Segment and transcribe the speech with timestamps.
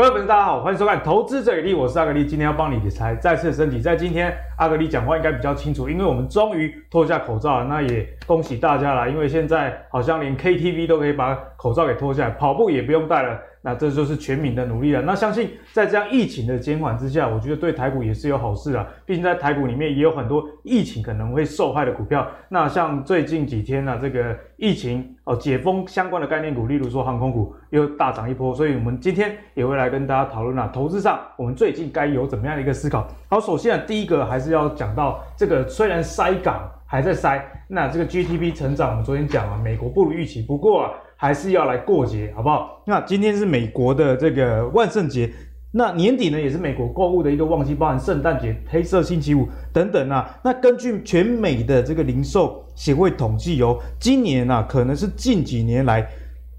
[0.00, 3.82] 各位粉丝，大家好，欢迎收看《投资者给力》，我是阿格力，今天要帮你理财再次升级。
[3.82, 13.38] 在今天，阿格力讲话应该比较清楚，因为我们终于脱下口罩了，那也恭喜大家啦，因为现在好像连 KTV 都可以把口罩给脱下来，跑步也不用戴了。
[13.62, 15.02] 那这就是全民的努力了。
[15.02, 18.86] 那相信在这样疫情的监管之下，我觉得对台股也是有好事啊。
[19.04, 22.26] 毕竟在台股里面也有很多疫情可能会受害的股票。
[22.48, 28.54] 那像最近几天呢、啊，这个疫情哦解封相关的概念股，例如说航空股又大涨一波。
[28.54, 33.06] 所以我们今天也会来跟大家讨论啊，投资上我们最近该有怎么样的一个思考。
[33.28, 40.92] 好，首先啊，第一个还是要讲到这个，虽然塞港还在塞，那这个 GDP 成长，我们昨天讲了，美国不如预期，不过啊。
[41.20, 42.80] 还是要来过节，好不好？
[42.86, 45.30] 那今天是美国的这个万圣节，
[45.70, 50.34] 那年底呢也是美国购物的一个旺季，包含圣诞节、黑色星期五等等啊。
[50.42, 56.08] 那根据全美的这个零售协会统计哦，今年啊可能是近几年来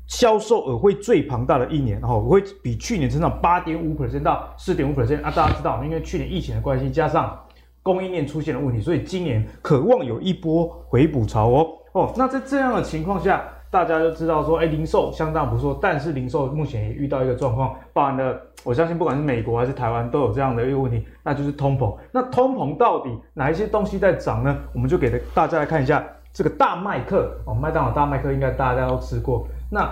[0.05, 5.31] 销售额会最庞大的一年，哦，会比去年增长八点五 percent 到四点五 percent 啊。
[5.35, 7.35] 大家知道，因为去年疫情的关系，加上
[7.81, 11.67] 供应链出现了问题，所以今年渴望有一波回补潮哦。
[11.93, 13.43] 哦，那在这样的情况下。
[13.71, 21.97] 大家都知道说，哎，零售相当不错，但是零售目前也遇到一个状况，包含了我相信不管是美国还是台湾都有这样的一个问题，那就是通膨。
[22.11, 24.55] 那通膨到底哪一些东西在涨呢？
[24.73, 29.47] 我们就给大家来看一下这个大麦克哦，麦当劳大麦克应该大家都吃过。
[29.71, 29.89] 那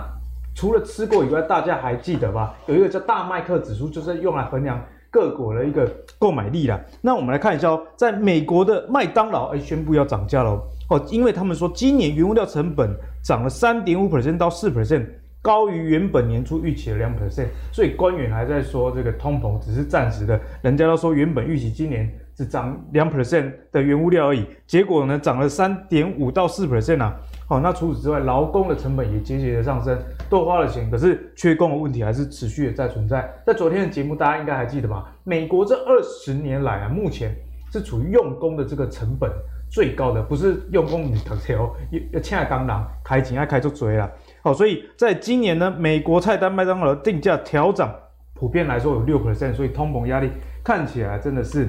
[0.54, 2.54] 除了吃过以外，大家还记得吧？
[2.66, 4.78] 有一个叫大麦克指数，就是用来衡量
[5.10, 6.80] 各国的一个购买力啦。
[7.00, 10.50] 那我们来看一下哦，在美国的麦当劳哎宣布要涨价了
[10.88, 12.90] 哦，因为他们说今年原物料成本。
[13.22, 15.04] 涨了三点五 percent 到四 percent，
[15.42, 27.14] 高于原本年初预期的两 percent，所以官员还在说这个通膨只是暂时的，人家都说原本预期今年只涨两 percent 的原物料而已，结果呢涨了三点五到四 percent 啊，
[27.46, 29.98] 好，那除此之外，劳工的成本也节节的上升，
[30.30, 33.30] 多花了钱，可是缺工的问题还是持续的在存在。
[33.44, 35.12] 在昨天的节目，大家应该还记得吧？
[35.24, 37.36] 美国这二十年来啊，目前
[37.72, 39.30] 是处于用工的这个成本。
[39.72, 44.10] 最高的不是用工你头条，要要欠钢狼开钱要开出嘴了。
[44.42, 47.94] 好，所以在今年呢，美国菜单麦当劳定价调涨，
[48.34, 50.28] 普遍来说有六 percent，所以通膨压力
[50.64, 51.68] 看起来真的是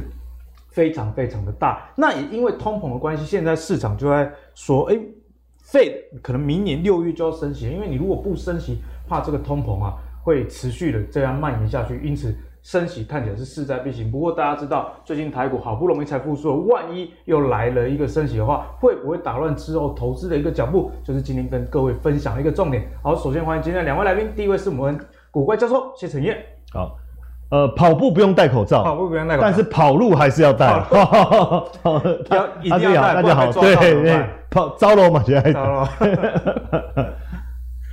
[0.71, 1.91] 非常非常的大。
[1.95, 4.97] 那也因为通膨的关系，现在市场就在说，哎
[5.71, 12.35] ，Fed 可能明年六月就要升息，因为你如果不升息，怕这个通膨啊会持续的这样蔓延下去，因此。
[12.63, 20.91] 升息看起来是势在必行，不过大家知道，最近台股好不容易才复苏，万一又来了一个升息的话，会不会打乱之后投资的一个脚步？
[21.03, 22.87] 就是今天跟各位分享的一个重点。
[23.01, 24.95] 好，首先欢迎今天的两位来宾，第一位是我们
[25.31, 26.37] 股怪教授谢承彦。
[26.71, 26.99] 好，
[27.51, 30.67] 呃，跑步不用戴口罩，跑步不用戴口罩，但是跑路还是要戴。
[30.67, 31.67] 好，
[32.31, 35.53] 要一定要戴，那就好，对对，跑糟了嘛，现在。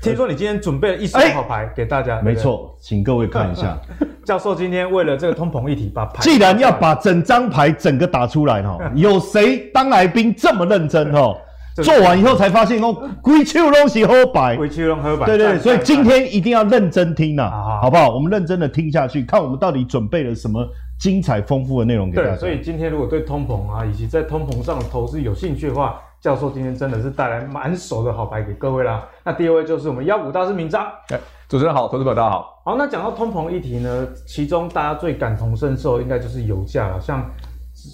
[0.00, 3.76] 听说你今天准备了一手好牌给大家，没错，请各位看一下。
[4.24, 11.34] 教授今天为了这个通膨议题，把牌既然要把整张牌整个打出来哈，有谁当来宾这么认真哈？
[11.82, 17.50] 做完以后才发现哦，规秋东西喝白，规秋东喝白，对对，所以今天一定要认真听呐，
[17.82, 18.14] 好不好？
[18.14, 20.66] 我们认真的听下去，看我们到底准备了什么
[20.98, 22.30] 精彩丰富的内容给大家。
[22.30, 26.00] 对，所以今天如果对通膨啊，以及在通膨上的投资有兴趣的话。
[26.20, 29.06] 教授今天真的是带来满手的好牌给各位啦。
[29.22, 30.84] 那第二位就是我们妖股大师明章。
[31.10, 32.60] 哎，主持人好，投资者大家好。
[32.64, 37.00] 好，那讲到通膨议题呢，其中大家最感同身受应该就是油价了。
[37.00, 37.24] 像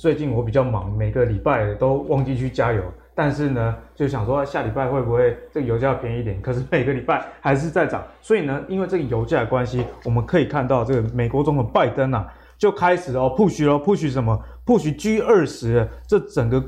[0.01, 2.83] 最近我比较忙，每个礼拜都忘记去加油，
[3.15, 6.41] 但是呢，就想说下礼拜会不会这个油价便宜一点？
[6.43, 8.03] 可是每个礼拜还是在涨。
[8.21, 12.27] 所以呢，因为这个油价的关系，我们可以看到这个美国总统拜登啊，
[12.59, 16.63] 就开始哦 push 哦 push 什么 push G 二十这整个。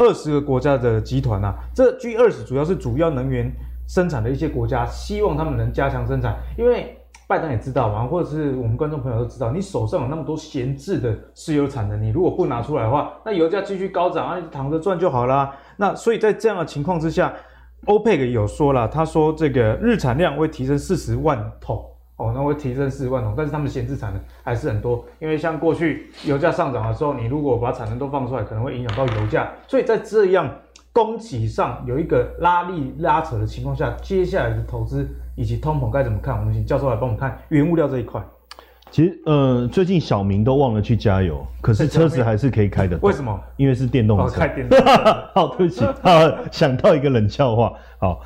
[0.00, 3.52] 二十个国家的集团呐、啊，这 G 二十主要是主要能源
[3.88, 6.36] 生产的一些国家，希望他们能加强生产。
[6.56, 6.96] 因为
[7.28, 15.54] 拜登也知道嘛，或者是我们观众朋友都知道，你手上有那么多闲置的石油产能，你如果不拿出来的话，那油价继续高涨啊，躺着赚就好啦。
[15.76, 17.32] 那所以在这样的情况之下，
[17.84, 21.84] 欧佩克有说了，他说这个日产量会提升四十万桶。
[22.16, 30.50] 哦，那会提升四十万桶，但是他们闲置产能还是很多，因为像过去油价上涨的时候，你如果把产能都放出来，可能会影响到油价，所以在这样
[30.92, 35.08] 供给上有一个拉力拉扯的情况下，接下来的投资
[35.38, 36.36] 以及通膨该怎么看？
[36.36, 38.20] 我们请教授来帮我们看原物料这一块。
[38.90, 42.98] 其实，呃，最近小明都忘了去加油，可是车子还是可以开的。
[43.02, 43.38] 为什么？
[43.56, 44.34] 因为是电动车。
[44.34, 44.84] 开电动车。
[45.32, 48.20] 好，对不起，啊，想到一个冷笑话，好。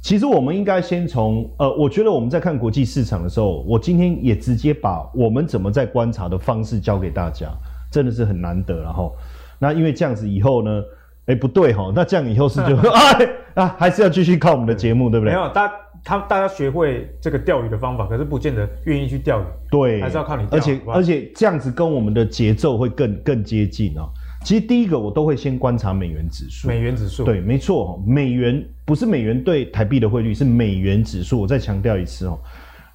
[0.00, 7.46] 其实我们应该先从呃，我觉得我们在看国际市场的时候，我今天也直接把我们怎么在观察的方式教给大家，
[7.90, 8.82] 真的是很难得。
[8.82, 9.14] 然后，
[9.58, 10.82] 那因为这样子以后呢，
[11.26, 15.32] 哎，不对哈，那这样以后是就 哎啊，还是要继续靠我们的节目，对不对？
[15.32, 15.74] 没有，大家
[16.04, 19.44] 他大家学会这个钓鱼的方法，可是不见得愿意去钓鱼。
[19.70, 20.58] 对，还是要靠你钓。
[20.58, 24.08] 而且而且这样子跟我们的节奏会更更接近哦。
[24.44, 26.66] 其实第一个我都会先观察美元指数。
[26.66, 27.22] 美元指数。
[27.22, 31.40] 对，没错，美元不是美元对台币的汇率，是美元指数。
[31.40, 32.36] 我再强调一次哦。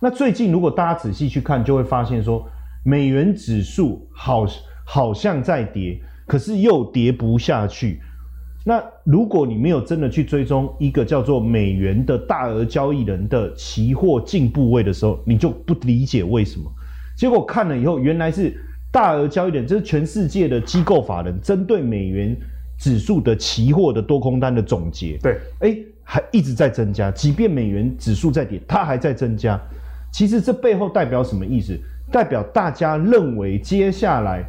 [0.01, 2.45] 那最近如果大家仔细去看，就会发现说，
[2.83, 4.45] 美元指数好
[4.83, 8.01] 好像在跌，可是又跌不下去。
[8.67, 16.69] 那如果你没有真的去追踪一个叫做美元的大额交易人的期货进部位的时候，你就不理解为什么。
[17.15, 18.53] 结果看了以后，原来是
[18.91, 22.35] 大额交易人，这是全世界的机构法人针对美元
[22.77, 25.17] 指数的期货的多空单的总结。
[25.23, 29.57] 对，哎，还一直在增加，即便美元指数在跌，它还在增加。
[30.11, 31.79] 其实这背后代表什么意思？
[32.11, 34.43] 代表大家认为接下来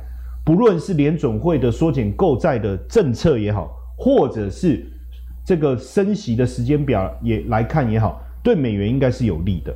[0.44, 3.77] 不论是联准会的缩减购债的政策也好。
[3.98, 4.86] 或者是
[5.44, 9.74] 这个升息的时间表也来看也好，对美元应该是有利的。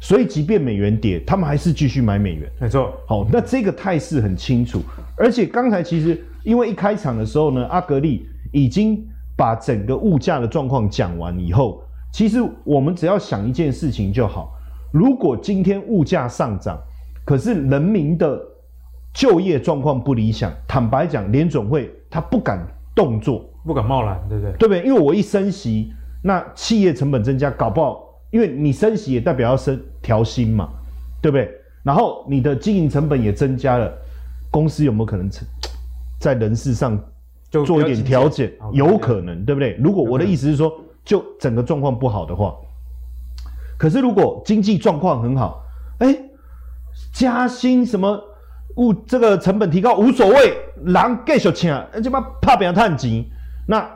[0.00, 2.48] 所以即便美元跌，他们还是继续买美元。
[2.60, 2.92] 没错。
[3.06, 4.80] 好，那这个态势很清楚。
[5.16, 9.02] 而且刚才其实因为一开场的时候呢，阿格力已经
[9.34, 11.82] 把整个物价的状况讲完以后，
[12.12, 14.52] 其实我们只要想一件事情就好：
[14.92, 16.78] 如果今天物价上涨，
[17.24, 18.38] 可是人民的
[19.14, 23.42] 就业状况不理想，坦白讲，联总会他不敢动作。
[23.64, 24.52] 不敢贸然，对不对？
[24.58, 24.82] 对不对？
[24.84, 30.68] 因为我一升息，那企业成本增加，搞不好，因为你升息也代表要升调薪嘛，
[31.22, 31.50] 对不对？
[31.82, 33.92] 然后你的经营成本也增加了，
[34.50, 35.28] 公司有没有可能
[36.18, 36.98] 在人事上
[37.50, 38.50] 就做一点调整？
[38.72, 39.74] 有可能，对不对？
[39.74, 40.72] 如果我的意思是说，
[41.04, 42.54] 就整个状况不好的话，
[43.78, 45.62] 可是如果经济状况很好，
[45.98, 46.16] 哎，
[47.12, 48.18] 加薪什么
[48.76, 53.24] 物这个成本提高无所谓，人继续请，就怕怕别人探钱。
[53.66, 53.88] 那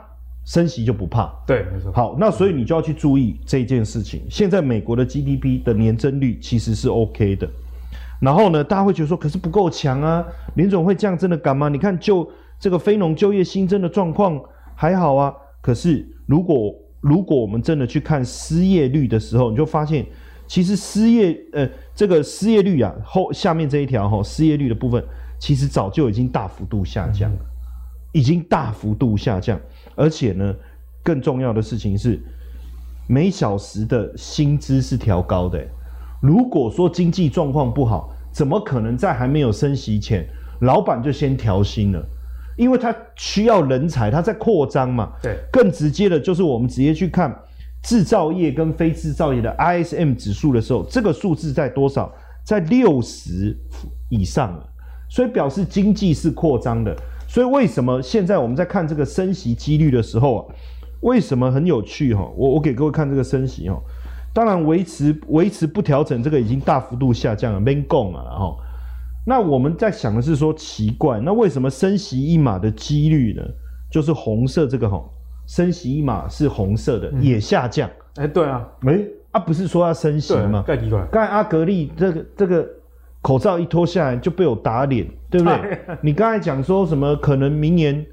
[0.45, 1.91] 升息就不怕，对，没错。
[1.91, 4.21] 好，那所以你就要去注意这件事情。
[4.29, 7.47] 现在美国的 GDP 的年增率其实是 OK 的，
[8.19, 10.25] 然后呢，大家会觉得说，可是不够强啊，
[10.55, 11.69] 林总会这样真的敢吗？
[11.69, 12.27] 你看，就
[12.59, 14.41] 这个非农就业新增的状况
[14.73, 15.31] 还好啊，
[15.61, 20.03] 可是如果如果我们真的去看失业率的时候，你就发现，
[20.47, 25.03] 其实失业呃这个失业率啊后下面这一条哈失业率的部分，
[25.37, 27.37] 其实早就已经大幅度下降了。
[27.39, 27.45] 嗯
[28.11, 29.59] 已经大幅度下降，
[29.95, 30.55] 而且呢，
[31.03, 32.19] 更重要的事情是，
[33.07, 35.63] 每小时的薪资是调高的。
[36.21, 40.27] 如果说经济状况不好，怎么可能在还没有升息前，
[40.61, 42.05] 老板就先调薪了？
[42.57, 45.13] 因为他需要人才，他在扩张嘛。
[45.21, 45.37] 对。
[45.51, 47.33] 更直接的就是我们直接去看
[47.81, 52.13] 制造业跟非制造业的 ISM 指数的时候，这个数字在多少？
[52.43, 53.55] 在六十
[54.09, 54.69] 以上了，
[55.07, 56.95] 所以表示经济是扩张的。
[57.29, 60.45] 所以为什么现在我们在看这个升息几率的时候啊，
[61.01, 62.27] 为什么很有趣哈？
[62.35, 63.79] 我我给各位看这个升息哈，
[64.33, 68.57] 当然维持维持不调整，这个已经大幅度下降了，没供了哈。
[69.27, 73.43] 那我们在想的是说奇怪，那为什么升息一码的几率呢？
[73.91, 74.99] 就是红色这个哈，
[75.45, 77.87] 升息一码是红色的也下降。
[78.15, 78.99] 哎，对啊，哎
[79.33, 80.63] 啊，不是说要升息吗？
[80.65, 82.67] 盖奇怪，刚才阿格力这个这个。
[83.21, 85.79] 口罩一脱下来就被我打脸，对不对？
[86.01, 87.15] 你刚才讲说什么？
[87.17, 88.05] 可能明年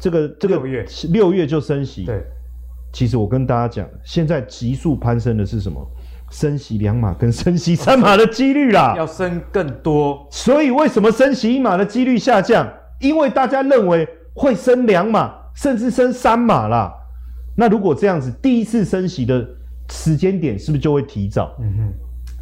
[0.00, 2.04] 这个这个六月六月就升息。
[2.04, 2.22] 对，
[2.92, 5.84] 其实我跟大家讲，现在急速攀升的是什么？
[6.30, 10.24] 升息两码跟升息三码的几率啦，要升更多。
[10.30, 12.72] 所以为什么升息一码的几率下降？
[13.00, 16.92] 因为大家认为会升两码，甚至升三码啦。
[17.56, 19.44] 那如果这样子，第一次升息的
[19.90, 21.56] 时间点是不是就会提早？
[21.60, 21.92] 嗯哼。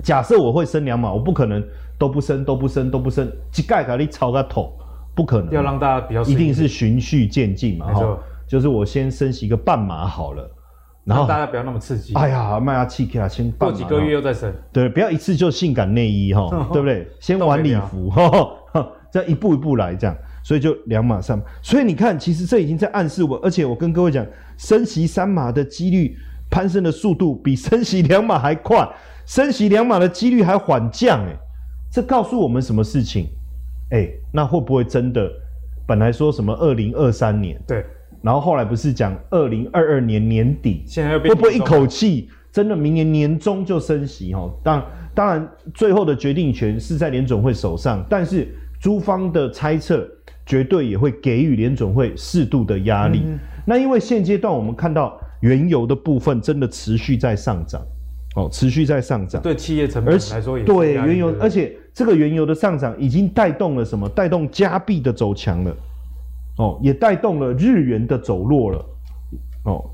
[0.02, 1.62] 假设我会升两码，我不可能
[1.98, 4.72] 都不升，都不升，都不升，一盖给你炒个头，
[5.14, 5.50] 不可能。
[5.52, 10.50] 要让大家比较，一定是循序渐进嘛，哈、哦，就是我先升息个半码好了，
[11.04, 12.14] 然后大家不要那么刺激。
[12.14, 14.52] 哎呀，卖下气给他先过几个月又再升。
[14.72, 17.08] 对，不要一次就性感内衣哈， 哦、对不对？
[17.18, 21.44] 先晚礼服哈，这样一步一步来，这样，所以就两码三码。
[21.62, 24.24] 所以你看，其实这已经在暗示我，而且我跟各位讲，
[24.56, 26.16] 升息三码的几率
[26.50, 28.88] 攀升的速度比升息两码还快。
[29.28, 31.36] 升息两码的几率还缓降，哎，
[31.92, 33.28] 这告诉我们什么事情？
[33.90, 35.30] 哎、欸，那会不会真的？
[35.86, 37.84] 本来说什么二零二三年，对，
[38.22, 44.34] 然后后来不是讲二零二二年年底，现在又会不会一口气真的明年年中就升息？
[44.34, 48.48] 哈，当然，当然，最后的决定权是在联总会手上，但是
[48.80, 50.08] 诸方的猜测
[50.46, 53.24] 绝对也会给予联总会适度的压力。
[53.26, 57.82] 嗯、那因为现阶段我们看到原油的部分真的持续在上涨。
[58.38, 64.08] 哦，持续在上涨，对企业成本来说也是对原油，而且这个原油的上涨已经带动了什么？
[64.08, 65.76] 带动加币的走强了。
[66.58, 68.84] 哦，也带动了日元的走弱了，
[69.64, 69.90] 哦，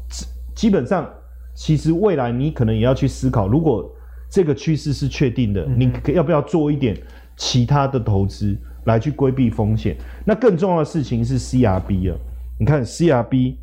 [0.54, 1.06] 基本上
[1.54, 3.90] 其实未来你可能也要去思考，如果
[4.30, 6.96] 这个趋势是确定的，嗯、你要不要做一点
[7.36, 9.94] 其他的投资来去规避风险？
[10.24, 12.16] 那更重要的事情是 CRB 啊，
[12.58, 13.56] 你看 CRB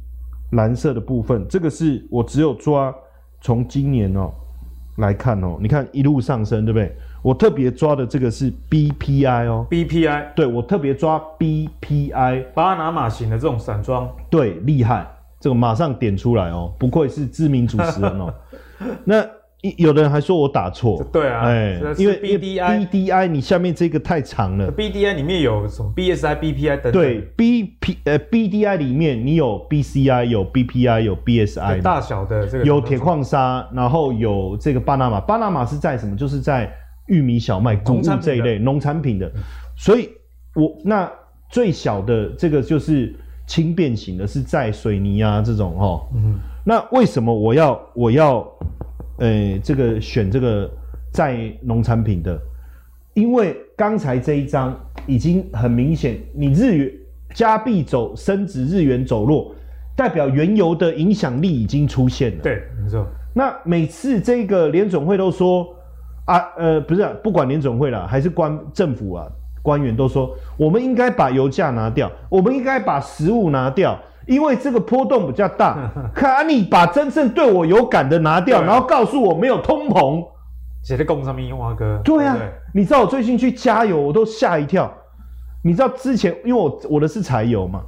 [0.51, 2.93] 蓝色的部分，这个是我只有抓
[3.41, 4.31] 从今年哦
[4.97, 6.95] 来看哦，你看一路上升，对不对？
[7.21, 15.07] 我特别抓的这个是 BPI 哦，BPI，对，我特别抓 BPI，巴拿马型的这种散装，对，厉害，
[15.39, 18.33] 这个马上点出来哦，不愧是知名主持人哦，
[19.05, 19.25] 那。
[19.77, 31.15] 有的人还说我打错，对啊，哎，因为 BDI BDI 你下面这个太长了，BDI 里面有什么 BSI BPI 等等，对 BP 呃 BDI 里面你有 BCI 有 BPI 有
[31.15, 36.17] BSI 大小的这个有铁矿砂，然后有这个巴拿马，巴拿马是在什么？
[36.17, 36.67] 就是在
[37.05, 39.31] 玉米、小麦、谷物这一类农产品的，
[39.77, 40.09] 所以
[40.55, 41.07] 我那
[41.51, 43.15] 最小的这个就是
[43.45, 48.43] 轻便型的，是在水泥啊这种哦，嗯，那为什么我要我要？
[49.21, 50.67] 呃、欸，这个选这个
[51.11, 52.41] 在农产品的，
[53.13, 54.75] 因为刚才这一张
[55.05, 56.91] 已经很明显，你日元
[57.35, 59.53] 加币走升值，日元走弱，
[59.95, 62.41] 代表原油的影响力已经出现了。
[62.41, 63.05] 对，没错。
[63.31, 65.67] 那每次这个联总会都说
[66.25, 69.27] 啊，呃，不是、啊，不管联总会啦，还是官政府啊，
[69.61, 73.99] 官员都说，我们应该把油价拿掉，我们应该把食物拿掉。
[74.27, 80.23] 因为这个波动比较大， 看你把真正对我有感的拿掉，然后告诉我没有通膨，
[80.83, 81.99] 写在公上面，花哥。
[82.03, 82.37] 对啊，
[82.73, 84.91] 你知道我最近去加油，我都吓一跳。
[85.63, 87.81] 你知道之前因为我我的是柴油嘛，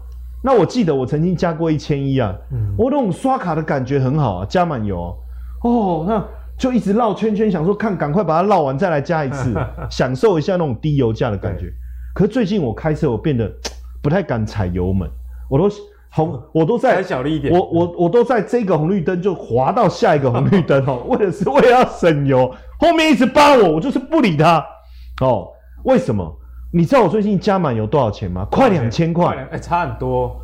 [0.44, 2.36] 那我记得我曾经加过一千一啊，
[2.78, 5.16] 我那种刷卡的感觉很好啊，加满油
[5.64, 6.24] 哦，那
[6.58, 9.54] 就一直绕圈圈，想说看赶快把它绕完再来加一次，
[9.90, 11.72] 享受一下那种低油价的感觉。
[12.14, 13.52] 可是最近我开车我变得
[14.04, 15.10] 不太敢踩油门，
[15.50, 15.68] 我都。
[16.16, 24.64] 红，我都在，小了一点我我我都在这个红绿灯就滑到下一个红绿灯哦，为了是为了要省油，后面一直扒我，我就是不理他
[25.22, 25.48] 哦。
[25.86, 26.40] 为什么？
[26.72, 28.48] 你知道我最近加满油多少钱吗？
[28.52, 30.40] 快两千块，哎，差很多。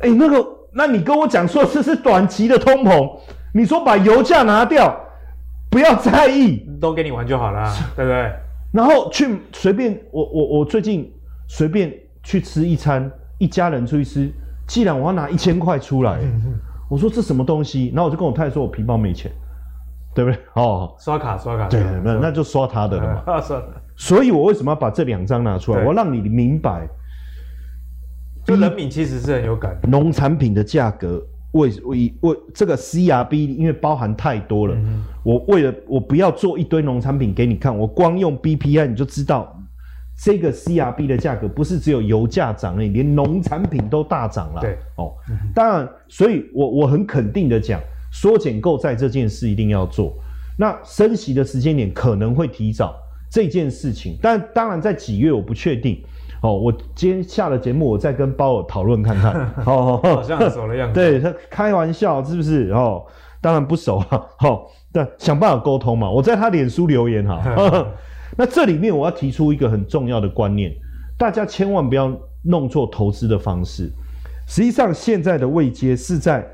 [0.00, 3.10] 哎、欸，那个，那你跟我讲说这是短期的通膨，
[3.54, 4.94] 你说把油价拿掉，
[5.70, 8.32] 不要在意，都给你玩就好了，对不对？
[8.74, 11.12] 然后去随便，我我我最近
[11.46, 11.92] 随便
[12.22, 14.32] 去吃一餐，一家人出去吃。
[14.70, 16.20] 既然我要拿一千块出来，
[16.88, 17.88] 我说这什么东西？
[17.92, 19.28] 然后我就跟我太太说，我皮包没钱，
[20.14, 20.38] 对不对？
[20.54, 23.42] 哦，刷卡刷卡，对，那那就刷他的了嘛。
[23.98, 25.80] 所以，我为什么要把这两张拿出来？
[25.80, 26.88] 我要让你明白，
[28.44, 29.76] 就人民其实是很有感。
[29.88, 31.20] 农产品的价格
[31.54, 34.76] 为为为这个 CRB，因为包含太多了，
[35.24, 39.59] 我为了我不要做一堆农产品给你看，我光用 BPI 你就知道。
[40.22, 44.60] 这个 CRB 的价格不是只有油价涨了，连农产品都大涨了。
[44.60, 45.14] 对，哦，
[45.54, 47.80] 当然，所以我我很肯定的讲，
[48.12, 50.12] 缩减购债这件事一定要做。
[50.58, 52.94] 那升息的时间点可能会提早
[53.30, 56.02] 这件事情，但当然在几月我不确定。
[56.42, 59.32] 哦，我今天下了节目，我再跟包尔讨论看看。
[59.64, 60.94] 哦，好像很熟的样子。
[60.94, 62.70] 对，他开玩笑是不是？
[62.72, 63.02] 哦，
[63.40, 64.26] 当然不熟啊。
[64.40, 66.10] 哦，但想办法沟通嘛。
[66.10, 67.40] 我在他脸书留言哈。
[68.36, 70.72] 那这里面我要提出一个很重要的观念，
[71.18, 72.10] 大家千万不要
[72.42, 73.90] 弄错投资的方式。
[74.46, 76.46] 实际上，现在的位阶是在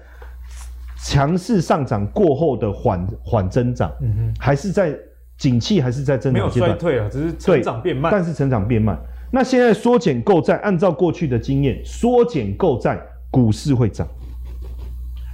[1.03, 4.95] 强势上涨过后的缓缓增长，嗯哼，还是在
[5.39, 6.43] 景气，还是在增长？
[6.43, 8.11] 没有衰退啊，只是成长变慢。
[8.11, 8.99] 但是成长变慢。
[9.31, 14.07] 那现在缩减购债，按照过去的经验，缩减购债，股市会涨，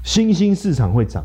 [0.05, 1.25] 新兴市场会涨。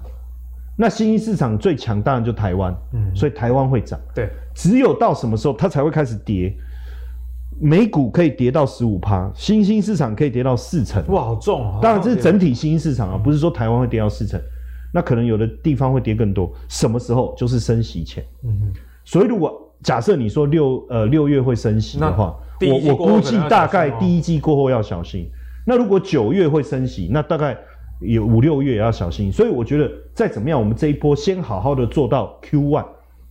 [0.79, 3.99] 那新兴市场最强当然就台湾，嗯，所以台湾会涨。
[4.13, 6.55] 对，只有到什么时候它才会开始跌？
[7.59, 11.03] 美股可以跌到十五趴，新兴市场可以跌到四成。
[11.07, 11.79] 哇，好重啊！
[11.81, 14.39] 当然这是整体新兴市场啊，不是说台湾会跌到四成。
[14.93, 16.53] 那可能有的地方会跌更多。
[16.69, 17.33] 什么时候？
[17.35, 18.23] 就是升息前。
[18.43, 18.73] 嗯哼。
[19.03, 25.27] 所以如果假设你说六呃六月会升息的话，我我估计大概第一季过后要小心。
[25.65, 27.57] 那如果九月会升息，那大概。
[27.99, 32.85] 有五六月也要小心，所以我觉得再怎么样，我们这一波先好好的做到 Q one，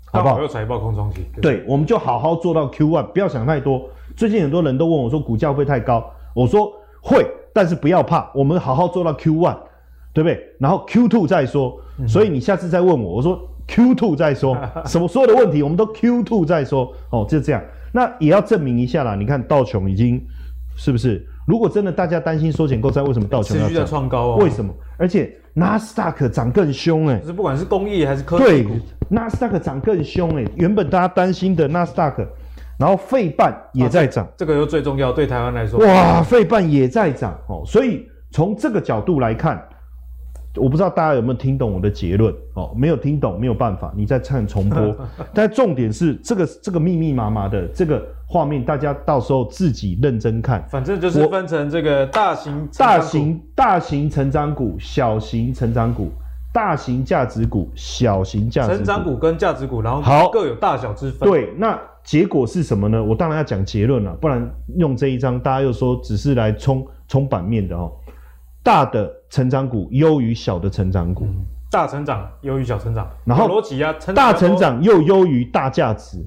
[0.06, 0.40] 好不好？
[0.40, 3.88] 有财报空窗期，对，我们就好好做到 Q one，不要想太多。
[4.16, 6.04] 最近很多人都问我说，股价会不会太高？
[6.34, 9.56] 我说会，但是不要怕，我们好好做到 Q one，
[10.12, 10.42] 对不对？
[10.58, 11.80] 然后 Q two 再说。
[12.06, 16.92] 所以你下次再问我，我说 Q two 再说， 什么所有的问题我们都 Q two 再说。
[17.10, 17.62] 哦，就这样。
[17.92, 20.20] 那也要证明一下啦，你看道琼已经
[20.76, 21.26] 是不是？
[21.46, 24.36] 如果真的大家担心缩减购债，为什么道琼要持续在创高啊？
[24.36, 24.74] 为什么？
[24.98, 27.20] 而且纳斯达克涨更凶哎、欸！
[27.20, 30.52] 就是不管是工业还是科技股，对，纳斯达克涨更凶哎、欸！
[30.56, 32.26] 原本大家担心的纳斯达克，
[32.78, 39.62] 然后费半也在涨，这个又最重要，对台湾来说，哇，费半也在涨哦，所以从这个角度来看。
[40.56, 42.74] 我不知道大家有没有听懂我的结论哦？
[42.76, 44.96] 没有听懂没有办法，你再看重播。
[45.32, 50.66] 但重点是这个这个密密麻麻的这个画面，大家到时候自己认真看。
[50.68, 56.10] 反正就是分成这个大型、大型、大型成长股、小型成长股、
[56.52, 58.76] 大型价值股、小型价值股。
[58.76, 61.28] 成长股跟价值股，然后好各有大小之分。
[61.28, 63.02] 对，那结果是什么呢？
[63.02, 67.92] 我当然要讲结论了，不然用这一张大家又说只是来冲冲版面的哦。
[68.66, 76.18] 大的成长股优于小的成长股，嗯、大成长优于小成长，然后逻辑啊，成大成长又优于大价值，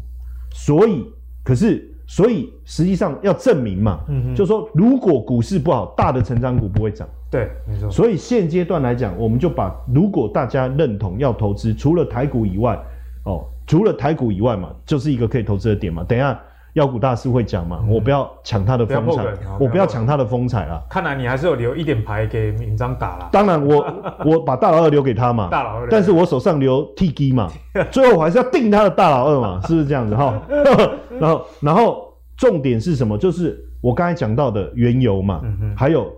[0.53, 1.05] 所以
[1.43, 3.99] 可是所以实际上要证明嘛，
[4.33, 7.91] 就说如果股市不好，大的成长股不会涨，对，没错。
[7.91, 12.79] 所以现阶段来讲，我们就把如果大家认同要投资，除了台股以外，
[13.25, 16.05] 哦，除了台股以外嘛，就是一个可以投资的点嘛。
[16.05, 16.39] 等一下。
[16.73, 17.79] 妖股大师会讲嘛？
[17.83, 19.25] 嗯、我不要抢他的风采，
[19.59, 20.81] 我不要抢他的风采啦。
[20.89, 23.29] 看来你还是有留一点牌给明章打啦。
[23.31, 23.77] 当然我，
[24.25, 25.47] 我我把大老二留给他嘛。
[25.49, 27.49] 大老二，但是我手上留 T G 嘛，
[27.91, 30.41] 最后我还是要定他的大老二嘛，是不是这样子哈？
[31.19, 33.17] 然后，然后重点是什么？
[33.17, 36.11] 就是我刚才讲到的原油嘛，嗯、还有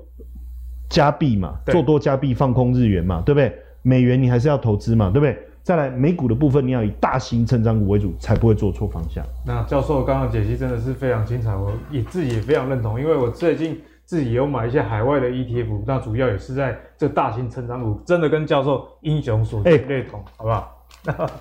[0.89, 3.53] 加币嘛，做多加币，放空日元嘛，对不对？
[3.84, 5.36] 美元你还是要投资嘛，对不对？
[5.63, 9.24] 再来美股的部分，你要以大型成长股为主，才不会做错方向。
[9.46, 21.32] 那教授刚刚解析真的是非常精彩，我也自己也非常认同，因为我最近自己也有买一些海外的 ETF，那主要也是在这大型成长股，真的跟教授英雄所见略同，欸、好不好？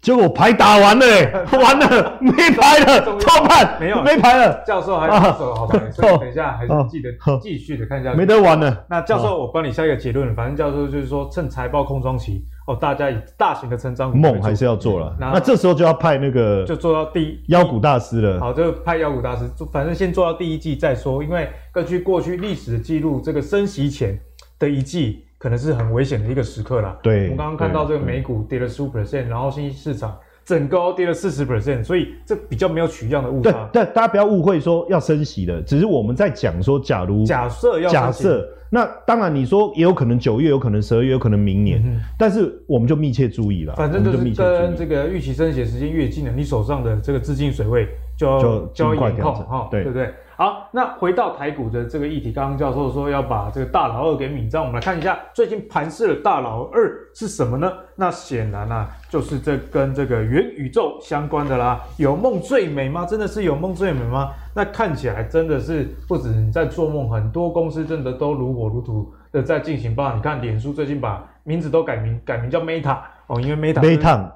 [0.00, 1.06] 结果牌打完了，
[1.62, 4.60] 完了，没牌了，错判，没有，没牌了。
[4.66, 7.08] 教授还是手好牌，所以等一下还是记得
[7.40, 8.12] 继续的看一下。
[8.12, 8.84] 没得玩了。
[8.90, 15.16] 那教授，我帮你下一个结论，反正教授就是说，趁财报空窗期，哦，大家以大型的成长股梦还是要做了。
[15.18, 18.40] 那这时候就要派那个，就做到第一妖股大师了。
[18.40, 24.18] 好，就派妖股大师，反正先做到第一季再说，因为根据过去历史的记录，这个升息前
[24.58, 25.24] 的一季。
[25.42, 26.96] 可能是很危险的一个时刻啦。
[27.02, 33.68] 对，我们刚刚看到这个美股跌了十五 percent，然后新兴市场整个跌了四十 percent，所以这比较没有取样的误差。
[33.72, 43.74] 对，大家不要误会说要升息的，只是我们在讲说，假如假设要假设，那当然你说也有可能九月，有可能十二月，有可能明年，嗯、但是我们就密切注意了。
[43.76, 50.10] 反正就是跟这个预期升息的时间越近了，你手上的这个资金水位就要就就要严控哈，对，对不对？
[50.36, 57.70] 好，那回到台股的这个议题，刚刚教授说要把这个大老二给闵漳，我们来看一下最近盘势的大老二是什么呢？
[57.96, 61.80] 那显然啊，就是这跟这个元宇宙相关的啦。
[61.98, 63.04] 有梦最美吗？
[63.04, 64.30] 真的是有梦最美吗？
[64.54, 69.94] 那看起来真的是不止你在做梦，很多公司真的都如火如荼的在进行。
[69.94, 74.30] 包括你看，脸书最近把名字都改名，改名叫 Meta 哦，因为 Meta。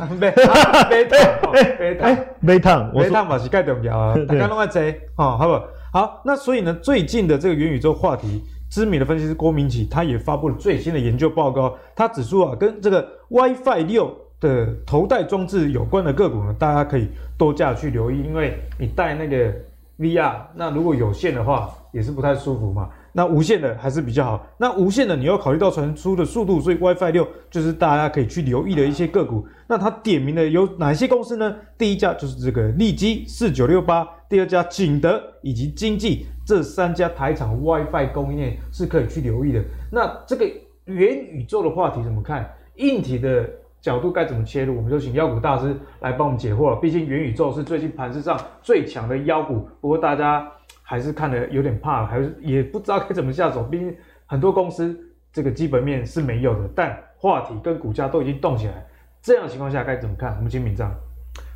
[0.18, 4.14] 没没烫，没烫，没烫，没烫嘛是盖重要啊！
[4.28, 4.82] 大家拢爱坐，
[5.16, 5.54] 哦，好不
[5.92, 6.20] 好？
[6.24, 19.52] 那所以呢，最近的这个元宇宙话题，知名的分析师郭明錤他也发布了最新的研究报告，他指出啊，跟这个 WiFi 六的头戴装置有关的个股呢，大家可以多加去留意，因为你戴那个
[19.98, 22.90] VR，那如果有线的话，也是不太舒服嘛。
[23.16, 24.46] 那无线的还是比较好。
[24.58, 29.48] 那无线的你要考虑到传输的速度，所以 WiFi 六就是大家可以去留意的一些个股。
[29.66, 31.56] 那它点名的有哪些公司呢？
[31.78, 39.64] 第一家就是这个利基四九六八，第二家景德以及精济这三家台厂 WiFi 供应链是可以去留意的。
[39.90, 40.44] 那这个
[40.84, 42.46] 元宇宙的话题怎么看？
[42.74, 43.48] 硬体的
[43.80, 44.76] 角度该怎么切入？
[44.76, 46.76] 我们就请妖股大师来帮我们解惑了。
[46.76, 50.46] 毕竟元宇宙是最近盘市上最强的妖股，不过大家。
[50.88, 53.64] 还是看得有点怕，还是也不知道该怎么下手。
[53.64, 53.92] 毕竟
[54.24, 54.96] 很多公司
[55.32, 58.86] 这个基本面是没有的，但话题跟股价都已经动起来。
[59.20, 60.36] 这样的情况下该怎么看？
[60.36, 60.88] 我们请闵漳。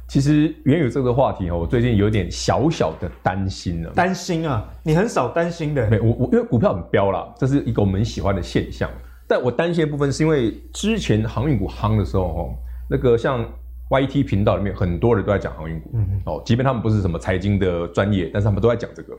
[0.08, 3.92] 其实元宇宙这个话题哦，我最近有点小小的担心了。
[3.92, 4.68] 担心啊？
[4.82, 5.88] 你很少担心的。
[5.88, 8.90] 没，我我因为股票很飙啦，这是一个我们喜欢的现象。
[9.28, 12.54] 但我担心的部分是因为之前航运股夯的时候哦，
[12.90, 13.48] 那个像。
[13.90, 15.90] YT 频道里面很多人都在讲航运股，
[16.24, 19.18] 哦，即便他们不是什么财经的专业，但是他们都在讲这个。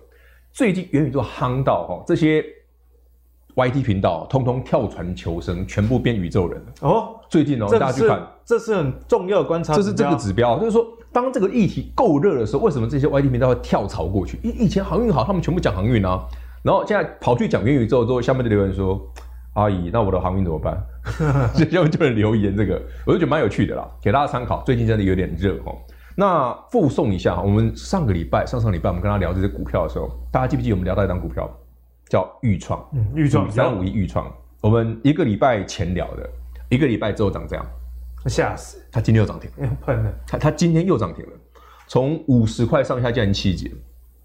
[0.53, 2.41] 最近元宇宙夯到哈，这些
[3.55, 7.19] YT 频道通通跳船求生，全部变宇宙人了哦。
[7.29, 14.39] 最近哦，大家去看，这是很重要的观察，这是这个指标，就是说，当这个议题够热的时候，为什么这些 YT 频道会跳槽过去？
[14.41, 16.25] 以以前航运好，他们全部讲航运啊，
[16.63, 19.05] 然后现在跑去讲元宇宙之后，下面的留言说。
[19.53, 20.81] 阿姨，那我的航运怎么办？
[21.53, 24.63] 所以下面就能留言这个，我就觉得蛮有趣的啦，给大家参考。
[24.63, 25.75] 最近真的有点热哦。
[26.15, 31.49] 那附送一下，我们上个礼拜、上上礼拜我们跟他聊这些股票的时候，大家记不记得我们聊到一档股票
[32.09, 32.85] 叫豫创？
[32.93, 34.31] 嗯，钰创三五一豫创。
[34.61, 36.29] 我们一个礼拜前聊的，
[36.69, 37.65] 一个礼拜之后涨这样，
[38.27, 38.77] 吓死！
[38.91, 39.49] 他今天又涨停，
[39.81, 40.13] 喷了。
[40.27, 41.31] 他他今天又涨停了。
[41.87, 43.71] 从五十块上下降成七节，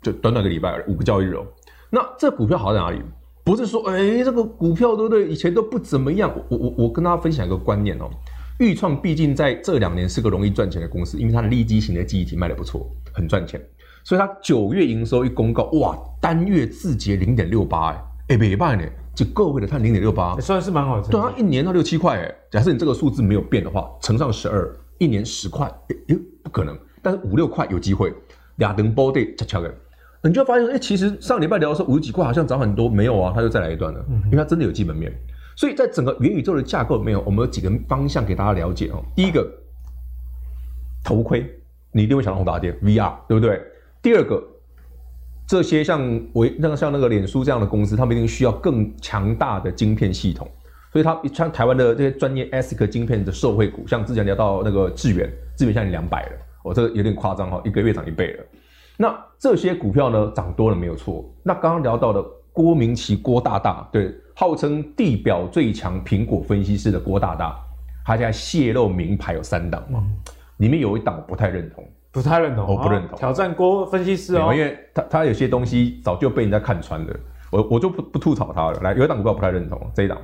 [0.03, 1.47] 就短短个礼拜，五个交易日哦。
[1.89, 3.01] 那这股票好在哪里？
[3.47, 5.29] 不是说，哎，这个股票对不对？
[5.29, 6.35] 以前都不怎么样。
[6.49, 8.11] 我我我跟大家分享一个观念哦，
[8.59, 13.65] 豫创毕竟在这两年是个容易赚钱的公司，因为它的利基型的记忆体卖的不错，很赚钱。
[14.03, 21.09] 所以它九月营收一公告，哇，单月字节零点六八，哎，哎，没办呢，就够会的，它零点六八，算是蛮好的。
[21.09, 25.73] 对它，一年到六七块，哎，假设你这个数字没有变的话，乘上十二，一年十块，
[26.09, 28.13] 哎，不可能，但是五六块有机会，
[28.57, 29.73] 俩等波对悄悄的。
[30.23, 35.13] 你就发现，哎，其实上礼拜聊的时候五十几块好像涨很多，没有啊，它就再来一段了，因为它真的有基本面。
[35.55, 39.03] 所以在整个元宇宙的架构里面，我们有几个方向给大家了解哦。
[39.15, 39.47] 第一个，
[41.05, 41.49] 头盔，
[41.93, 43.63] 你一定会想到宏达电 VR，对不对？
[44.03, 44.43] 第二个，
[45.47, 50.47] 这些像维那个像那个脸书这样的公司，他们一定需要更强大的晶片系统。
[50.93, 56.33] 所以它像台湾的这些专业 ASIC 晶片的受惠股，像之前聊到那个智远，智远现在两百了，
[56.65, 58.45] 我、哦、这个有点夸张哈，一个月涨一倍了。
[58.97, 61.25] 那这些股票呢，涨多了没有错。
[61.43, 67.55] 那刚刚聊到的郭明奇郭大大，对，号称地表最强苹果分析师的郭大大，
[68.05, 70.03] 他现在泄露名牌有三档嘛，
[70.57, 73.19] 里面有一档我不太认同，不太认同，我不认同。
[73.19, 77.17] 挑战郭分析师哦，因为他他有些东西早就被人家看穿了，
[77.51, 78.81] 我我就不不吐槽他了。
[78.81, 80.19] 来，有一档股票不太认同，这一档，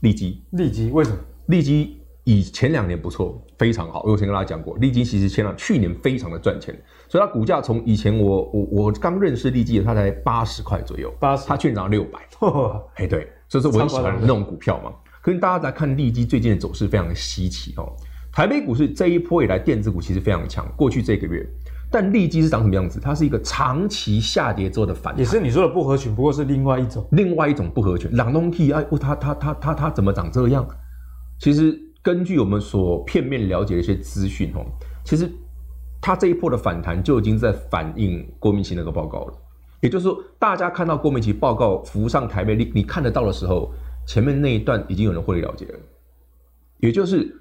[0.00, 1.18] 利基，利基为什么？
[1.48, 1.98] 利基。
[2.24, 4.04] 以前两年不错，非常好。
[4.04, 6.72] 我有先跟大家讲过，利基其实前两去年非常的赚钱，
[7.12, 12.18] 所以它股价从以前我我我刚认识利基的，它才八十块左右，八十，它去年涨到六百。
[12.96, 14.90] 哎，对，所以说我很喜欢那种股票嘛。
[15.20, 17.92] 可是大家在看利基最近的走势非常的稀奇哦。
[18.32, 20.66] 台北股市这一波以来，电子股其实非常强。
[20.74, 21.46] 过去这个月，
[21.90, 22.98] 但利基是长什么样子？
[22.98, 28.10] 它是一个长期下跌之后的反弹，也是你说的不合群，不过是另外一种，另外一种不合群。
[28.16, 30.66] 朗东 K 哎，它它它它它怎么长这样？
[31.38, 31.78] 其实。
[32.04, 34.66] 根据我们所片面了解的一些资讯，哦，
[35.04, 35.30] 其实
[36.02, 39.32] 它这一波的反弹就已经在反映郭明奇那个报告了。
[39.80, 43.72] 也就是说，大家看到郭明奇报告浮上台面，你你看得到的时候，
[44.06, 45.78] 前面那一段已经有人获利了结了。
[46.78, 47.32] 也就是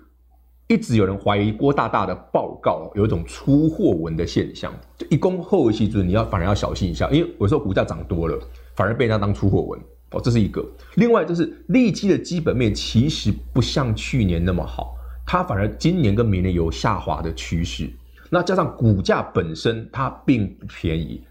[0.68, 8.40] 一直有人怀疑郭大大的报告有一种出货文的现象，就一恭候其准，你要反而要小心一下，因为有时候股价涨多了，
[8.76, 9.80] 反而被人家当出货文。
[10.12, 10.64] 哦，这是一个。
[10.96, 14.96] 另外就是利基的基本面其实不像去年那么好，
[15.26, 17.90] 它反而今年跟明年有下滑的趋势。
[18.34, 21.22] 那加上股价本身它并不便宜，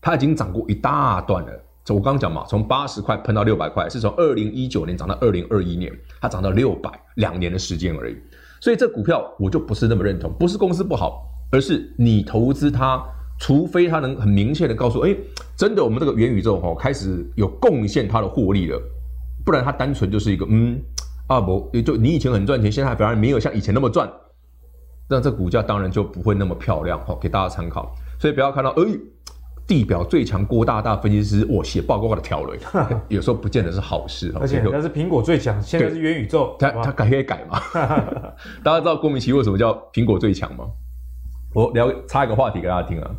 [0.00, 1.52] 它已经涨过一大段了。
[1.88, 8.16] 我刚刚讲嘛，从八十块喷到六百块，是从二零一九年涨到二零二一年，它涨到六百，两年的时间而已。
[8.60, 13.02] 所以这股票我就不是那么认同，不是公司不好，而是你投资它。
[13.38, 15.16] 除非它能很明确的告诉，哎，
[15.56, 18.80] 真的我们这个元宇宙哈开始有贡献它的获利了，
[19.44, 20.80] 不然它单纯就是一个嗯
[21.26, 24.08] 啊不，就你以前很赚钱，现在反而没有像以前那么赚，
[25.12, 27.94] 那这股价当然就不会那么漂亮哈，给大家参考。
[28.18, 28.82] 所以不要看到哎，
[29.66, 32.56] 地表最强郭大大分析师我写报告的条了，
[33.08, 34.32] 有时候不见得是好事。
[34.40, 37.60] 而且那是苹果最强，现在是元宇宙，他他改可以改嘛？
[38.64, 40.64] 大家知道郭明奇为什么叫苹果最强吗？
[41.54, 43.10] 我聊插一个话题给大家听啊。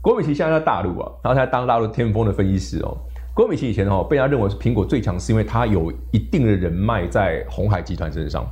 [0.00, 2.96] 郭明錤现在在大陆啊，然后他当大陆天风的分析师哦。
[3.34, 8.44] 郭明錤以前哦被他认为是苹果最强，是因为他有一定的人脉在鸿海集团身上。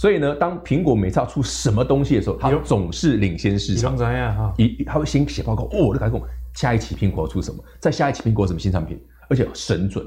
[0.00, 3.94] 所以呢，当苹果每次要出什么东西的时候，他总是领先市场。
[3.94, 4.54] 怎样哈？
[4.56, 6.22] 一他会先写报告，哦，我就开始讲
[6.54, 10.02] 下一期苹果要出什么，在下一期苹果什么新产品，而且神准，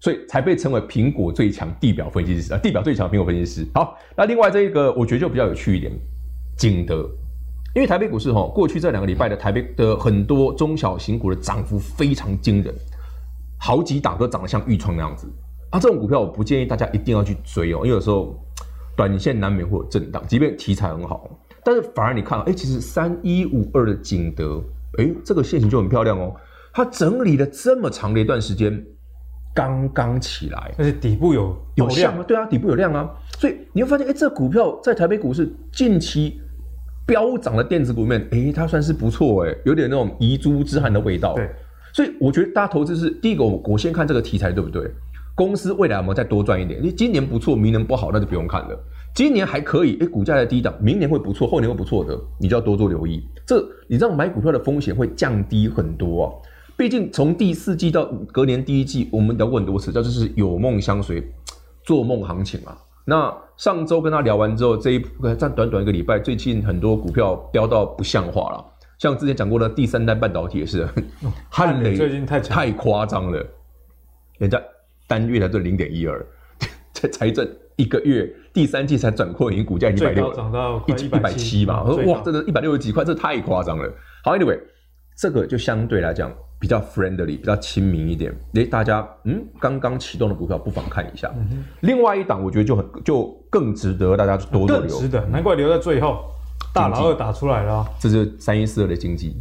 [0.00, 3.64] 所以才被称为苹果最强地表分析师啊，地表最强苹果分析师。
[3.74, 5.92] 好，那另外这一个我觉得就比较有趣一点，
[6.58, 7.08] 景德。
[7.76, 12.74] 因为台北股市哈，过去这两个礼拜的台北的很多中小型股的涨幅非常惊人，
[13.56, 15.32] 好几档都涨得像钰创那样子
[15.70, 15.78] 啊。
[15.78, 18.36] 这种股票我不建议大家一定要去追哦，因为有时候
[18.96, 21.30] 短线难免会有震荡，即便题材很好，
[21.64, 24.62] 但是反而你看，哎，其实三一五二的景德，
[24.98, 26.34] 哎，这个线型就很漂亮哦。
[26.72, 28.84] 它整理了这么长的一段时间，
[29.54, 36.40] 刚刚起来，但是底部有有量啊，对啊，底部有量啊，所以你会发现，哎，这股票在台北股市近期。
[37.04, 41.34] 飙涨的电子股里面，诶，它算是不错诶，有点那种遗珠之憾的味道。
[41.34, 41.50] 对，
[41.92, 44.88] 所以我觉得大家投资是第一个，我我先看这个题材对不对？
[45.34, 46.78] 公司未来有没有再多赚一点？
[46.80, 48.78] 因为今年不错，明年不好，那就不用看了。
[49.14, 53.22] 今年还可以，诶，股价在低档，明年会不错，后年会不错的，你就要多做留意。
[53.46, 56.26] 这你知道买股票的风险会降低很多啊。
[56.76, 61.22] 毕竟从第四季到隔年第一季，我们聊过很多次，叫就是有梦相随，
[61.84, 62.76] 做梦行情啊。
[63.04, 65.02] 那上周跟他聊完之后，这一
[65.38, 68.64] 在短短一个礼拜，最近很多股票飙到不像话了。
[68.98, 70.88] 像之前讲过的第三代半导体也是，
[71.50, 73.44] 汉磊最近太 太夸张了，
[74.38, 74.62] 人家
[75.12, 76.26] 单月才赚零点一二，
[76.94, 77.46] 这财政
[77.76, 81.82] 一个月第三季才转亏，已经股价已经一百六，涨到一一百七嘛。
[81.84, 83.92] 我说哇，这个一百六十几块，这太夸张了。
[84.24, 84.58] 好，Anyway，
[85.18, 88.34] 这个就相对来讲比较 friendly，比较亲民一点。
[88.54, 91.30] 诶，大家嗯，刚刚启动的股票不妨看一下。
[91.36, 94.88] 嗯、另外一档，我觉得就很就更值得大家多多留。
[94.88, 96.24] 更值得，难怪留在最后。
[96.72, 99.36] 大老二打出来了，这是三一四二的经济。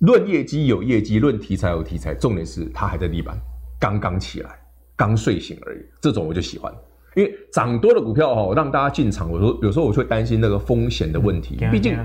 [0.00, 3.34] 论业绩有业绩，论题材有题材，重点是它还在地板，
[3.78, 4.50] 刚刚起来，
[4.96, 5.78] 刚睡醒而已。
[6.00, 6.72] 这种我就喜欢，
[7.16, 9.30] 因为涨多的股票哦，让大家进场。
[9.30, 11.96] 我说有时候我就会担心那个风险的问题，毕竟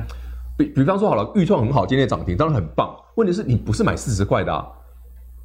[0.57, 2.95] 比比方说好了，预创很好，今天涨停当然很棒。
[3.15, 4.67] 问题是你不是买四十块的，啊，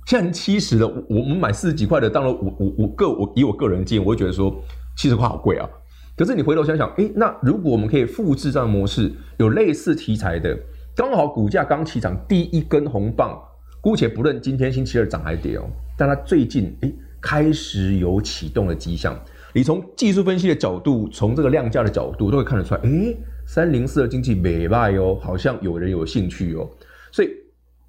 [0.06, 4.54] 现在七十的，我我们买四十几块的，当然我我我个我以我个人的经验，我会觉得说
[4.96, 5.68] 七十块好贵啊。
[6.16, 10.58] 可是你回头想想，诶，那如果我们可以复制这样的模式，有类似题材的，
[10.96, 13.38] 刚好股价刚起涨第一根红棒，
[13.80, 15.62] 姑且不论今天星期二涨还跌哦，
[15.98, 19.18] 但它最近诶开始有启动的迹象。
[19.52, 26.68] 你从技术分析的角度，从这个量价的角度，都会看得出来，诶，三零四的经济没败哦，好像有人有兴趣哦。
[27.10, 27.30] 所以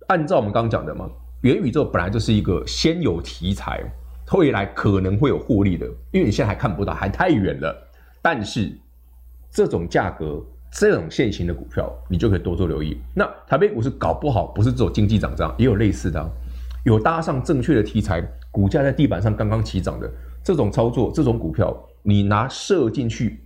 [0.07, 1.07] 按照我们刚刚讲的嘛，
[1.41, 3.83] 元宇宙本来就是一个先有题材，
[4.31, 7.89] 未来可能会有获利的，因为你现在还看不到，还太远了。
[8.21, 8.71] 但是
[9.51, 12.97] 这种价格、这种现行的股票，你就可以多做留意。
[13.13, 16.29] 那台北股市搞不好不是只有经济涨涨，也有类似的、啊，
[16.83, 20.11] 有搭上正确的题材，股价在地板上刚刚起涨的
[20.43, 23.41] 这种操作，这种股票你拿设进去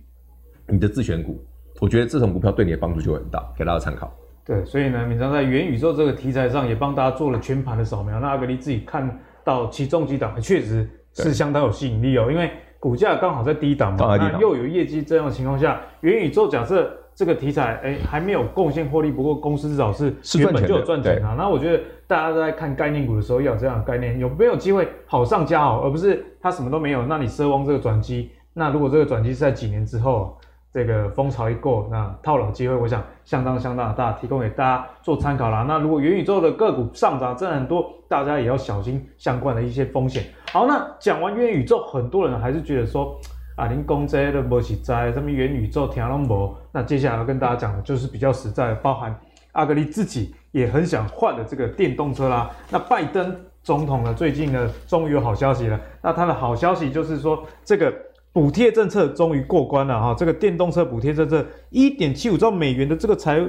[0.68, 1.44] 你的自选股，
[1.80, 4.12] 我觉得这种股票对你的帮助就很大，给大家参考。
[4.44, 8.20] 对，所以呢，闵漳在元宇宙这个题材上也帮大家做了全盘的扫描。
[8.20, 12.50] 那阿格力自己看到其中几档，确实是相当有吸引力哦，因为。
[12.80, 21.34] 股价刚好在低档嘛，那又有业绩这样的情况下，元宇宙假设这个题材哎、欸、还没有贡献获利，不过公司至少是原本就有赚钱啊。
[21.38, 28.30] 那我觉得大家在看概念股的时候要有这样的概念，有没有机会好上加好，而不是它什么都没有，那你奢望这个转机。
[28.52, 30.36] 那如果这个转机是在几年之后？
[30.74, 35.64] 这个风潮一过，那套牢机会，我想相当相当的大，提供给大家做参考啦。
[35.68, 40.24] 那如果元宇宙的个股上涨真的很多，大家也要小心相关的一些风险。
[40.50, 43.16] 好，那讲完元宇宙，很多人还是觉得说
[43.56, 46.54] 啊，您公这的不实在，什么元宇宙听拢无。
[46.72, 49.14] 那接下来要跟大家讲的就是比较实在，包含
[49.52, 52.50] 阿格力自己也很想换的这个电动车啦。
[52.70, 55.80] 那拜登总统呢，最近呢，终于有好消息了。
[56.02, 57.92] 那他的好消息就是说这个。
[58.34, 63.40] 补贴政策终于过关了哈，这个电动车补贴政策一点七五兆美元的这个财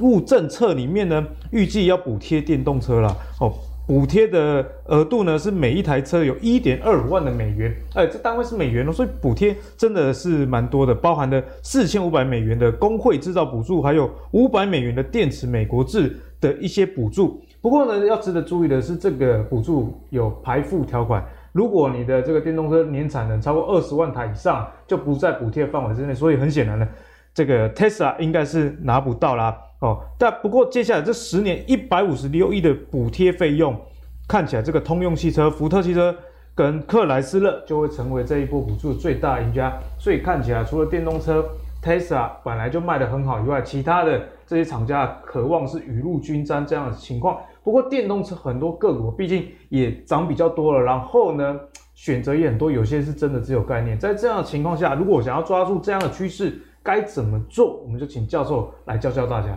[0.00, 3.52] 务政策里面呢，预计要补贴电动车了哦，
[3.86, 17.40] 补贴的额度呢是每一台车有一点二五万的美元，哎，这单位是美元哦，所以补贴真的是蛮多的，包含了四千五百美元的工会制造补助，还有五百美元的电池美国制的一些补助。
[17.60, 21.24] 不过呢，要值得注意的是，这个补助有排富条款。
[21.52, 26.12] 如果你的这个电动车年产能超过二十万台以上，就不在补贴范围之内。
[26.12, 26.88] 所以很显然呢，
[27.32, 29.56] 这个 Tesla 应该是拿不到啦。
[29.80, 33.78] 哦，但不过接下来这十年一百五十六亿的补贴费用，
[34.26, 36.16] 看起来这个通用汽车、福特汽车
[36.54, 39.72] 跟克莱斯勒就会成为这一波补助的最大赢家。
[39.98, 41.44] 所以看起来，除了电动车
[41.82, 47.38] Tesla 本来就卖得很好以外，其他的这些厂家渴望是雨露均沾这样的情况。
[47.62, 51.60] 不过电动车很多个股毕竟也涨比较多了，然后呢，
[51.94, 53.98] 选择也很多，有些是真的只有概念。
[53.98, 57.82] 在这样的情况下，如果想要抓住这样的趋势，该怎么做？
[57.82, 59.48] 我们就请教授来教教大家。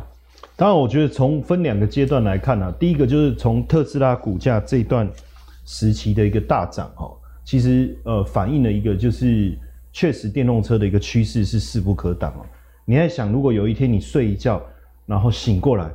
[0.56, 5.08] 当然，我觉得从分两个阶段来看啊，第一个就是从特斯拉股价这一段
[5.64, 7.16] 时期的一个大涨哦，
[7.46, 9.56] 其实呃反映了一个就是
[9.94, 12.46] 确实电动车的一个趋势是势不可挡哦。
[12.86, 14.60] 你在想，如果有一天你睡一觉，
[15.06, 15.88] 然后醒过来。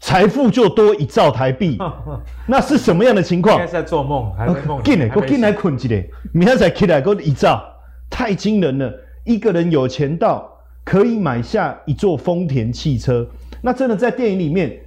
[0.00, 1.76] 财富就多一兆台币，
[2.46, 3.56] 那是什么样的情况？
[3.56, 4.84] 应该是在做梦，还在梦里。
[4.84, 7.60] 进来，我进来困起来，明天才起来，给我一兆，
[8.08, 8.94] 太惊人了！
[9.24, 10.50] 一个人有钱到
[10.84, 13.28] 可以买下一座丰田汽车，
[13.62, 14.78] 那真的在电影里面，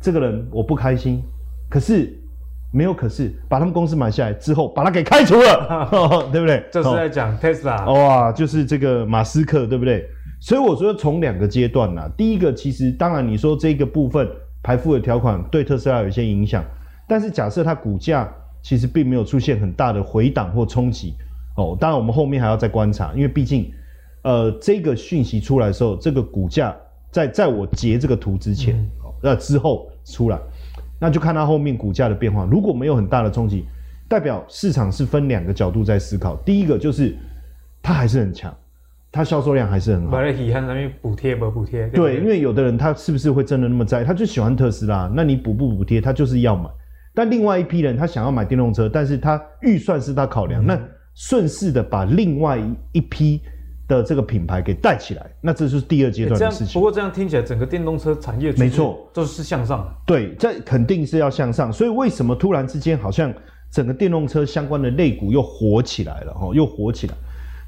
[0.00, 1.22] 这个人我不开心。
[1.68, 2.18] 可是
[2.72, 5.88] 没有，可是把他们公司买下来之后，把他给开除了，
[6.32, 6.64] 对不对？
[6.72, 10.04] 这是在讲 Tesla，哇，就是这个马斯克，对不对？
[10.40, 14.28] 所以我说从两个阶段呐，第一个其实当然你说这个部分
[14.62, 16.64] 排富的条款对特斯拉有一些影响，
[17.08, 18.28] 但是假设它股价
[18.62, 21.14] 其实并没有出现很大的回档或冲击
[21.58, 23.70] 哦，当然我们后面还要再观察，因为毕竟
[24.22, 26.74] 呃这个讯息出来的时候，这个股价
[27.10, 28.74] 在在我截这个图之前，
[29.22, 30.38] 那、嗯、之后出来，
[31.00, 33.66] 那就看它后面股价的变化，如果没有很大的冲击，
[34.08, 37.14] 代表市场是分两个角度在思考，第一个就是
[37.82, 38.54] 它还是很强。
[39.10, 40.10] 它销售量还是很好。
[41.00, 41.88] 补贴不补贴？
[41.88, 44.04] 对，因为有的人他是不是会真的那么在意？
[44.04, 46.68] 他就喜欢特斯拉，那你补不补贴，他就是要买。
[47.14, 50.78] 但另外一批人他想要买电动车，但是他预算是他考量，嗯、那
[51.18, 52.56] 顺势的把另外
[52.92, 53.40] 一批
[53.88, 56.74] 的这个品牌给带起来，那这就是第二阶段的事情。
[56.74, 59.92] 不过这样听起来，整个电动车产业没错都是向上的。
[60.06, 61.72] 对，这肯定是要向上。
[61.72, 63.34] 所以为什么突然之间好像
[63.68, 66.32] 整个电动车相关的类股又火起来了？
[66.34, 67.14] 哈，又火起来。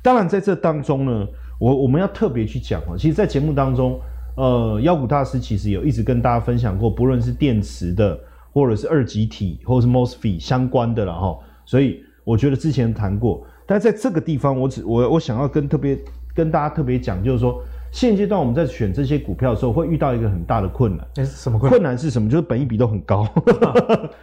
[0.01, 1.27] 当然在这当中呢，
[1.59, 2.97] 我我们要特别去讲哦。
[2.97, 3.99] 其实，在节目当中，
[4.37, 8.17] 呃，妖股大师其实有一直跟大家分享过，不论是电池的。
[8.53, 15.99] 或者是二极体，或者是 MOSFET 相关的了哈，所以我觉得之前谈过，但在这个地方我，我只我我想要跟特别
[16.33, 21.05] 跟大家特别讲，就是说现阶段我们在选这些股票的时候，会遇到一个很大的困难。
[21.16, 21.79] 欸、什么困难？
[21.79, 22.31] 困难是什么？
[22.31, 23.25] 就是本益比都很高。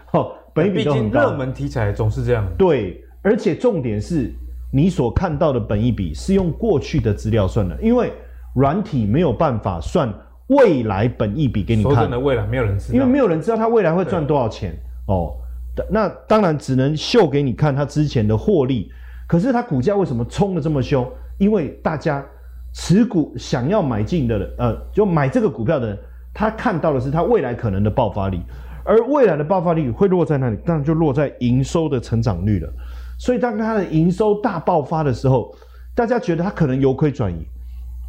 [0.05, 1.19] 好， 本益比都很高。
[1.19, 2.47] 毕竟热门题材总是这样。
[2.57, 4.33] 对，而且重点是
[4.71, 8.13] 你所看到的本益比是用过去的资料算的，因为
[8.55, 10.13] 软体没有办法算。
[10.47, 14.73] 未来本益比给你看的未来没有人知道，因为没有人知道他未来会赚多少钱
[15.07, 15.33] 哦。
[15.89, 18.91] 那当然只能秀给你看他之前的获利。
[19.27, 21.05] 可是他股价为什么冲得这么凶？
[21.37, 22.25] 因为大家
[22.73, 25.99] 持股想要买进的人，呃，就买这个股票的人，
[26.33, 28.41] 他看到的是他未来可能的爆发力，
[28.83, 30.57] 而未来的爆发力会落在哪里？
[30.65, 32.69] 当然就落在营收的成长率了。
[33.19, 35.53] 所以当他的营收大爆发的时候，
[35.93, 37.45] 大家觉得他可能由亏转盈，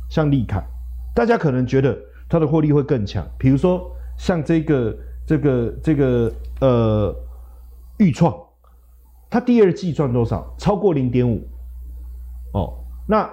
[0.08, 0.62] 像利凯，
[1.14, 1.96] 大家可能觉得。
[2.30, 4.94] 它的获利会更强，比如说像这个、
[5.26, 7.16] 这个、这个呃，
[7.98, 8.34] 钰创，
[9.28, 10.54] 它第二季赚多少？
[10.56, 11.46] 超过零点五
[12.54, 12.72] 哦。
[13.06, 13.28] 那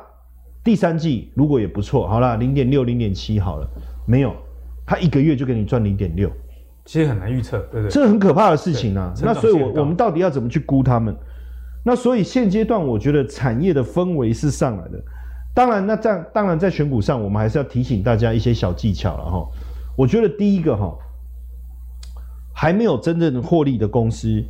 [0.63, 3.69] 第三季如果也不错，好了，零点六、零点七好了，
[4.05, 4.33] 没有，
[4.85, 6.29] 它一个月就给你赚零点六，
[6.85, 7.91] 其实很难预测，对不对？
[7.91, 9.13] 这很可怕的事情啊。
[9.21, 11.15] 那所以我，我我们到底要怎么去估他们？
[11.83, 14.99] 那所以现阶段，我觉得产业的氛围是上来的。
[15.53, 19.47] 当然，那这样当然在选股上，我们还是要提醒大家一些小技巧了哈。
[19.95, 20.97] 我觉得第一个哈，
[22.55, 24.41] 还没有真正获利的公司，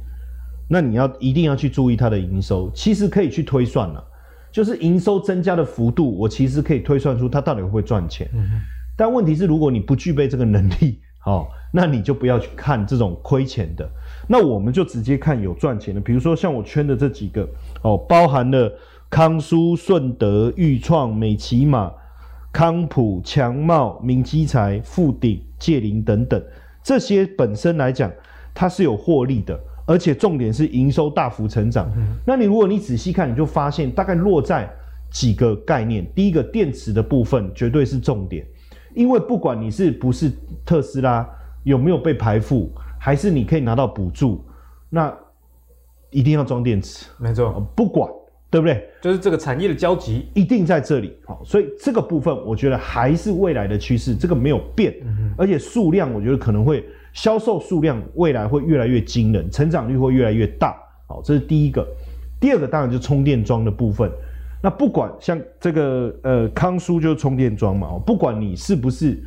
[0.69, 2.69] 那你要一定要去注意它的营收。
[2.75, 4.03] 其实可以去推算了，
[4.51, 8.29] 就是营收增加的幅度，我其实可以推算出它到底会不会赚钱。
[8.95, 13.89] 但问题是，如果你不具备这个能力，好， 那你就不要去看这种亏钱的。
[14.27, 17.49] 那我们就直接看有赚钱的，比如说像我圈的这几个
[17.81, 18.71] 哦，包含了。
[19.07, 21.89] 康舒、顺德、裕创、美琪玛、
[22.51, 26.43] 康普、强茂、明基材、富鼎、界林等等，
[26.85, 28.11] 这些本身来讲，
[28.53, 31.91] 它是有获利的，而且重点是营收大幅成长。
[31.97, 34.71] 嗯、那你如果你仔细看，你就发现大概落在
[35.09, 36.05] 几个概念。
[36.13, 38.45] 第一个，电池的部分绝对是重点，
[38.93, 40.31] 因为不管你是不是
[40.63, 41.27] 特斯拉，
[41.63, 44.45] 有没有被排富，还是你可以拿到补助，
[44.87, 45.11] 那
[46.11, 47.07] 一定要装电池。
[47.17, 48.07] 没错，不管。
[48.55, 48.87] 对不对？
[49.01, 54.95] 就是这个产业的交集一定在这里，好，所以这个部分我觉得还是未来的趋势，这个没有变，
[55.37, 60.73] 而且数量我觉得可能会销售数量未来会越来越惊人，成长率会越来越大，
[61.05, 61.85] 好，这是第一个。
[62.39, 64.09] 第二个当然就是充电桩的部分，
[64.63, 69.21] 那不管像这个呃康舒就是充电桩嘛，不管你是不是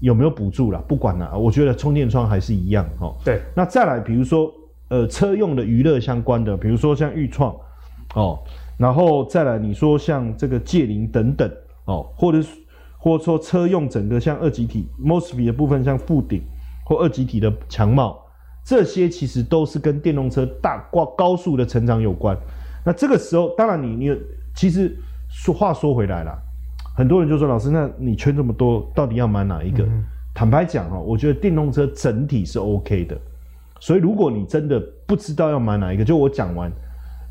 [0.00, 3.42] 有没有补助啦，不管啦，我觉得充电桩还是一样，哈，对。
[3.54, 4.50] 那再来比如说
[4.88, 7.54] 呃车用的娱乐相关的，比如说像钰创，
[8.14, 8.38] 哦。
[8.82, 11.48] 然后再来，你说像这个界零等等
[11.84, 12.42] 哦，或者
[12.98, 16.42] 或者说车用整个像二极体 MOSFET 的部分，像富鼎
[16.84, 18.18] 或二极体的强帽，
[18.64, 22.36] 这些其实都是跟电动车大挂高速的成长有关。
[22.84, 24.18] 那这个时候，当然你你
[24.52, 24.96] 其实
[25.28, 26.36] 说话说回来了，
[26.96, 29.84] 很多人就说老师，那你圈这么多，到底要买哪一个？
[29.84, 30.02] 嗯、
[30.34, 33.16] 坦白讲哈，我觉得电动车整体是 OK 的。
[33.78, 36.72] 所以如果你真的不知道要买哪一个，就我讲完。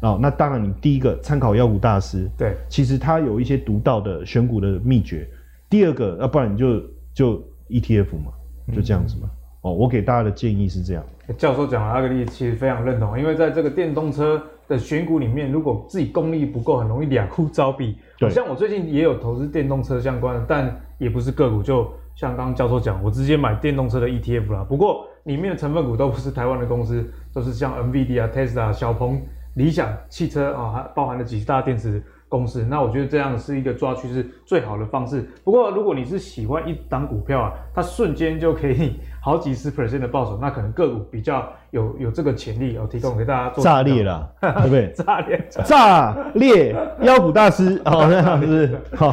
[0.01, 5.27] 哦，那当然，你第一个参考妖股大师，对，其实他有一些独到的选股的秘诀。
[5.69, 6.81] 第二个，要不然你就
[7.13, 8.31] 就 ETF 嘛，
[8.73, 9.29] 就这样子嘛。
[9.29, 11.03] 嗯、哦，我给大家的建议是这样。
[11.37, 17.95] 教授讲的阿格力其实非常认同，因为在这个电动车的选股里面，如果自己功力不够，很容易两枯招弊。
[18.17, 24.65] 对，像我最近也有投资电动车相关的，但也不是个股，就像刚刚教授讲，我直接买电动车的 ETF 啦。
[24.67, 29.21] 不过里面的成分股都不是台湾的公司，都是像 NVIDIA、Tesla、小鹏。
[29.55, 35.29] 理想汽车啊，还包含了几大电池公司，那我觉得这样是一个抓趋势最好的方式。
[35.43, 44.91] 不过，如果你是喜欢一档股票啊，它瞬间就可以好几十 percent 的报酬，那可能个股比较有有这个潜力，我提供给大家做炸裂了，对不对？
[44.97, 48.81] 炸裂， 炸裂，妖股大师，好，这样是不是？
[48.97, 49.11] 好，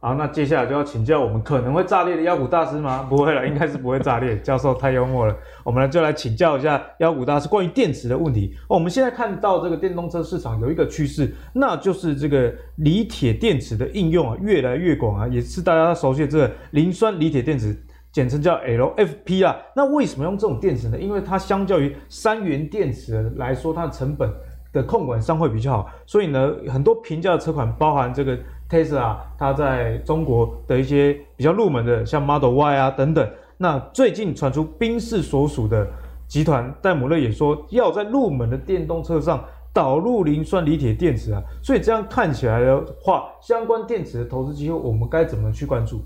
[0.00, 3.06] 好，那接下来就要请教我们可能会炸裂的妖股大师吗？
[3.08, 4.38] 不会了，应该是不会炸裂。
[4.40, 8.54] 教授太幽默了，我们就来请教一下妖股大师关于电池的问题。
[8.68, 17.74] 我们现在看到这个电动车市场有一个趋势，那就是这个锂铁电池的应用啊越来越广啊，也是大家熟悉的这个磷酸锂铁电池。
[18.14, 20.96] 简称叫 LFP 啊，那为什么用这种电池呢？
[20.96, 24.32] 因为它相较于三元电池来说，它的成本
[24.72, 25.90] 的控管上会比较好。
[26.06, 28.38] 所以呢，很多平价的车款，包含这个
[28.70, 33.28] Tesla，它在中国的一些比较入门的，像 Model Y 啊等等。
[33.56, 35.84] 那最近传出宾士所属的
[36.28, 41.42] 集团戴姆勒也说，要在入门的电动车上导入磷酸锂铁电池啊。
[41.64, 46.00] 所以这样看起来的话，相关电池的投资机会，我们该怎么去关注？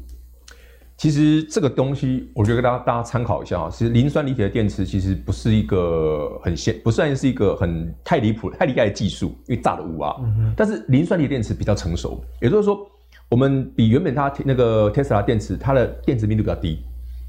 [0.98, 3.70] 其实这个东西，我觉得大家大家参考一下啊。
[3.70, 10.16] 其实磷酸锂铁的电池其实不是一个很现，不算是一个很太离谱、太厉害的技术，因为炸的五啊。
[10.18, 10.54] 嗯哼。
[10.56, 12.84] 但是磷酸锂电池比较成熟，也就是说，
[13.28, 16.80] 我们比原本它那个 Tesla 电池，它的电池密度比较低，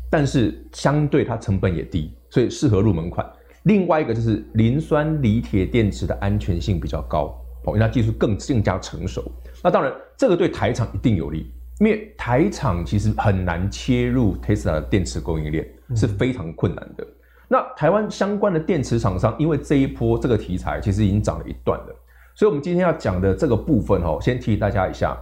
[0.10, 3.24] 但是相对它成本也低，所以适合入门款。
[3.64, 9.32] 另外一个就是磷酸锂铁电池的安全性比较高，哦，因为它技术更更加成熟。
[9.64, 11.52] 那当然，这个对台厂一定有利。
[11.80, 15.66] 因为台厂其实很难切入 Tesla 的电池供应链，
[15.96, 17.08] 是非常困难的。
[17.48, 21.96] 那台湾相关的电池厂商，因为这一波这个题材其实已经涨了一段了，
[22.36, 25.18] 所以我们今天要讲的这个部分哦，先提醒大家一下，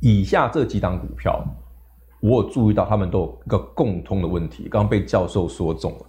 [0.00, 1.44] 以下这几档股票，
[2.20, 6.06] 我有注意到他们都有一个共通的问题，刚刚被教授说中了。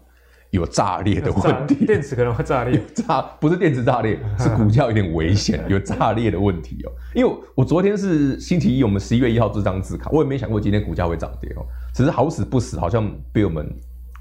[0.51, 2.81] 有炸裂的问题，电池可能会炸裂。
[2.93, 6.91] 炸不是电池炸裂， 是股价有点危险，有炸裂的问题哦。
[7.13, 11.65] 因为我昨天是星期一，我们十一月一号这张字卡，我也没想过今天股价会涨跌哦。
[11.93, 13.67] 只是好死不死，好像被我们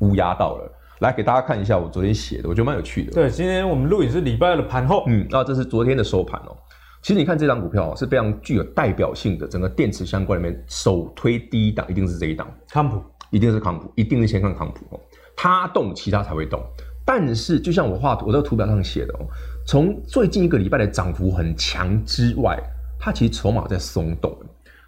[0.00, 0.70] 乌鸦到了。
[1.00, 3.12] 来给大家看一下我昨天写的，我觉得蛮有趣的。
[3.12, 6.56] 对，今天我们录影是礼拜二的盘后，嗯，那这是昨天的收盘哦。
[7.02, 15.00] 其实你看这张股票哦，是非常具有代表性的，整个电池相关里面首推第一档一定是这一档，康普，一定是康普，一定是先看康普哦。
[15.36, 16.60] 它动，其他才会动。
[17.04, 19.26] 但是，就像我画图，我这个图表上写的哦，
[19.66, 22.58] 从最近一个礼拜的涨幅很强之外，
[22.98, 24.34] 它其实筹码在松动。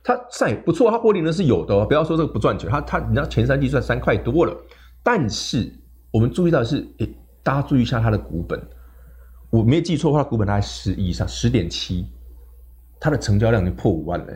[0.03, 1.85] 它在不错，它获利呢是有的哦。
[1.85, 4.57] 不要说这个不赚钱，它它你知道前三季赚三块多了。
[5.03, 5.71] 但是
[6.11, 8.59] 我们注意到的是，诶，大家注意一下它的股本，
[9.51, 12.07] 我没记错的话，股本大概十以上，十点七，
[12.99, 14.27] 它的成交量已经破五万了，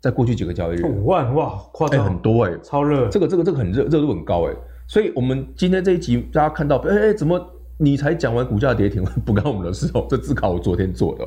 [0.00, 0.84] 在过去几个交易日。
[0.84, 3.08] 五万哇，夸张很多哎，超热。
[3.08, 4.54] 这个这个这个很热，热度很高哎。
[4.90, 7.40] 所以，我们今天这一集，大家看到，哎、欸、哎，怎么
[7.78, 10.04] 你才讲完股价跌停， 不干我们的事哦？
[10.10, 11.24] 这自考我昨天做的，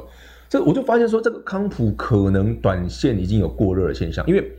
[0.49, 4.51] 这我就发现说，这个康普可能短线已经有过热的现象，因为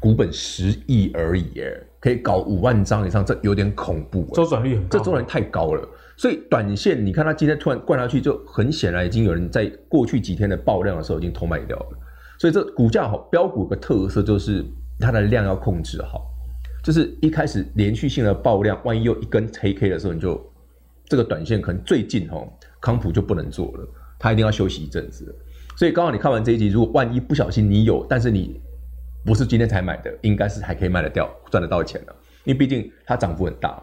[0.00, 4.28] 股本十亿而已，耶，可以搞五万张以上，这有点恐怖。
[4.34, 5.88] 周转率很高，这周转率太高了。
[6.16, 11.98] 所以，短线你看它今天突然灌下去，就很显然已经有人在过去几天的爆量的时候已经偷卖掉了。
[12.36, 14.64] 所以，这股价好，标股有个特色就是
[14.98, 16.27] 它的量要控制好。
[16.88, 20.42] 就是一开始连续性的爆量，万一又一根黑 K 的时候，你就
[21.04, 23.86] 这个短线可能最近哦，康普就不能做了，
[24.18, 25.36] 他一定要休息一阵子。
[25.76, 28.58] 所以刚好你看完这一集，如果万一不小心你有，但是你
[29.22, 33.82] 不是今天才买的，应该是还可以卖得掉，赚得到钱的，因为毕竟它涨幅很大，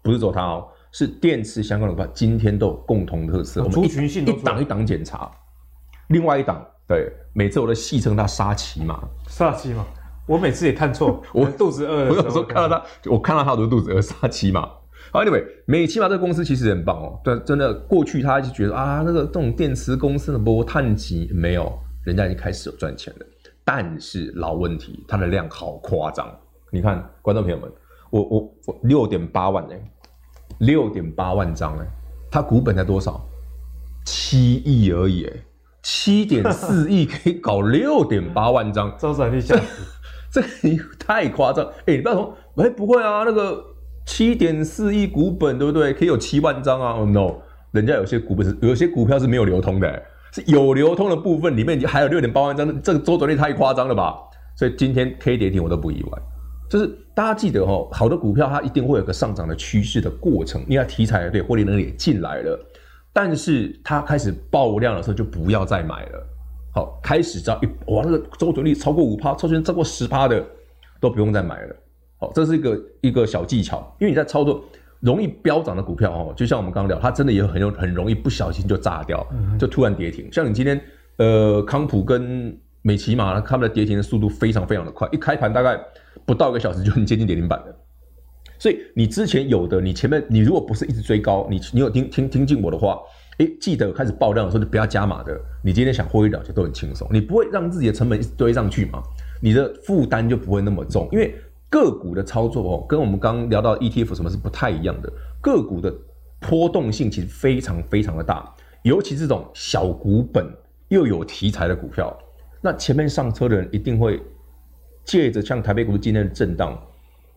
[0.00, 5.30] 不是走它哦，是电池相关的话，今天都有共同特色，我们一一档一档检查，
[6.08, 9.84] 另外一档对，每次我都戏称它杀骑马，杀骑马。
[10.26, 12.08] 我每次也看错， 我肚子饿。
[12.10, 14.62] 我有时候看到他，我看到他我就肚子饿，杀骑马。
[15.12, 17.20] 好，Anyway，美骑马这个公司其实也很棒哦。
[17.22, 21.72] 对，真的过去他就觉得啊，那个这种电池公司的波碳级没有，
[22.04, 23.26] 人家已经开始有赚钱了。
[23.64, 26.28] 但是老问题，它的量好夸张。
[26.72, 27.70] 你看，观众朋友们，
[28.10, 29.80] 我我我六点八万哎，
[30.58, 31.86] 六点八万张哎，
[32.30, 33.24] 它股本才多少？
[34.04, 35.32] 七亿而已哎，
[35.82, 39.56] 七点四亿可以搞六点八万张， 周转率下。
[40.36, 43.64] 这个你太夸张，哎，你不要说，哎，不会啊，那个
[44.04, 45.94] 七点四亿股本，对不对？
[45.94, 47.36] 可以有七万张啊？Oh no，
[47.72, 54.14] 人家有些股本是，有些股票是没有流通的，是有流通的部分里面还有六点八万张，这个周转率太夸张了吧？
[54.58, 56.18] 所以今天 K 跌停我都不意外，
[56.68, 62.60] 就是大家记得哦，好的股票它一定会有个上涨的趋势的过程，因为它题材对，获利能力也进来了，
[63.10, 66.26] 但是它开始爆量的时候就不要再买了。
[66.76, 70.44] 好，开始只要一哇，那个周转率超过五趴，周转超过十趴的
[71.00, 71.74] 都不用再买了。
[72.18, 74.62] 好，这是一个一个小技巧，因为你在操作
[75.00, 79.26] 容易飙涨的股票哦，就像我们刚刚聊，它真的也很有很容易不小心就炸掉，
[79.58, 80.30] 就突然跌停。
[80.30, 80.78] 像你今天
[81.16, 85.80] 呃康普跟美骑马，他们的跌停的速度非常非常的快，一开盘大概
[86.26, 87.74] 不到一个小时就很接近跌停板了。
[88.58, 93.00] 所以你之前有的，你前面你如果不是一直追高，你你有听听听进我的话。
[93.38, 95.38] 哎，记得开始爆量的时候就不要加码的。
[95.62, 99.02] 你今天想获利了结都很轻松，你不会让自己的成本一直堆上去嘛？
[99.42, 101.06] 你的负担就不会那么重。
[101.12, 101.34] 因为
[101.68, 105.12] 个股的操作哦，跟我们刚刚聊到 ETF 什么是不太一样的。
[105.42, 105.94] 个股的
[106.40, 108.50] 波动性其实非常非常的大，
[108.82, 110.46] 尤其这种小股本
[110.88, 112.16] 又有题材的股票，
[112.62, 114.22] 那前面上车的人一定会
[115.04, 116.80] 借着像台北股市今天的震荡，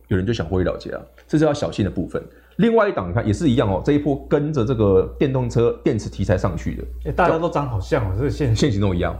[0.08, 2.24] 有人就想获利了结啊，这是要小心的部分。
[2.60, 9.18] 另外一档你看也是一样哦，这一波跟着这个电动车电池题材上去的，欸、大家都长好像哦，这个线线型都一样。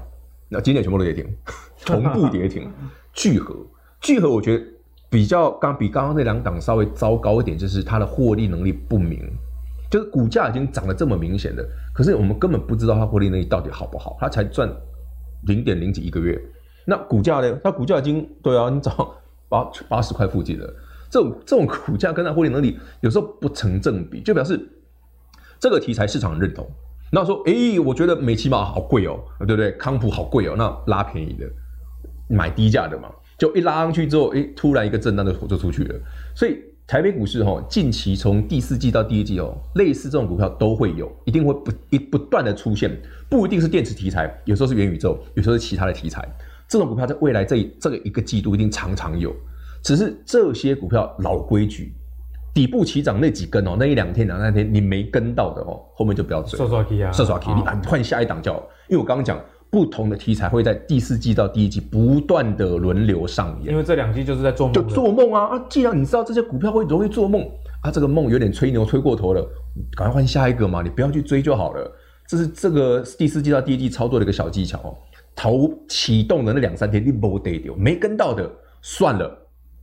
[0.50, 1.26] 那今天全部都跌停，
[1.86, 2.70] 同步跌停。
[3.14, 3.56] 聚合，
[4.02, 4.66] 聚合，我觉得
[5.10, 9.22] 比较刚比刚刚那两档稍微糟糕一点，就是它的获利能力不明，
[9.90, 11.64] 就是股价已经涨得这么明显了，
[11.94, 14.70] 可是我们根本不知道它获利能力到底好不好，它才赚
[15.44, 16.38] 零点零几一个月，
[16.86, 17.58] 那股价呢？
[17.64, 18.94] 它股价已经对啊，你涨
[19.48, 20.74] 八八十块附近了。
[21.10, 24.60] 这种这种股价跟它获利能力有时候不成正比，就表示
[25.60, 26.70] 这个题材市场认同。
[27.12, 29.72] 那说，诶，我觉得美琪玛好贵哦，对不对？
[29.74, 31.46] 康普好贵哦，那拉便宜的，
[32.30, 33.10] 买低价的嘛。
[33.38, 35.96] 就一拉上去之后，诶，突然一个震荡就就出去了。
[36.36, 42.96] 所以台北股市哈，近期从第四季到第一季哦，类似这种股票都会有，一定会不一不断的出现，
[43.28, 46.24] 不一定是电池题材，有时候是元宇宙，有时候是其他的题材。
[46.68, 49.36] 这种股票在未来这这个一个季度一定常常有。
[49.84, 51.94] 只是这些股票老规矩，
[52.54, 56.58] 底部起涨那几根哦，那一两天两三天你没跟到的哦，后面就不要追。
[56.58, 58.60] 刷刷 K 啊，刷刷 K，你换下一档就好。
[58.90, 63.72] 因为我刚刚讲，不同的题材会在第四季到第一季不断的轮流上演。
[63.72, 65.66] 因为这两季就是在做梦，就做梦啊啊！
[65.70, 67.48] 既然你知道这些股票会容易做梦
[67.82, 69.42] 啊，这个梦有点吹牛吹过头了，
[69.96, 71.92] 赶快换下一个嘛，你不要去追就好了。
[72.28, 74.98] 这是这个第四季到第一季操作的一个小技巧哦。
[75.36, 78.52] 头启动的那两三天你没得丢，没跟到的
[78.82, 79.36] 算了。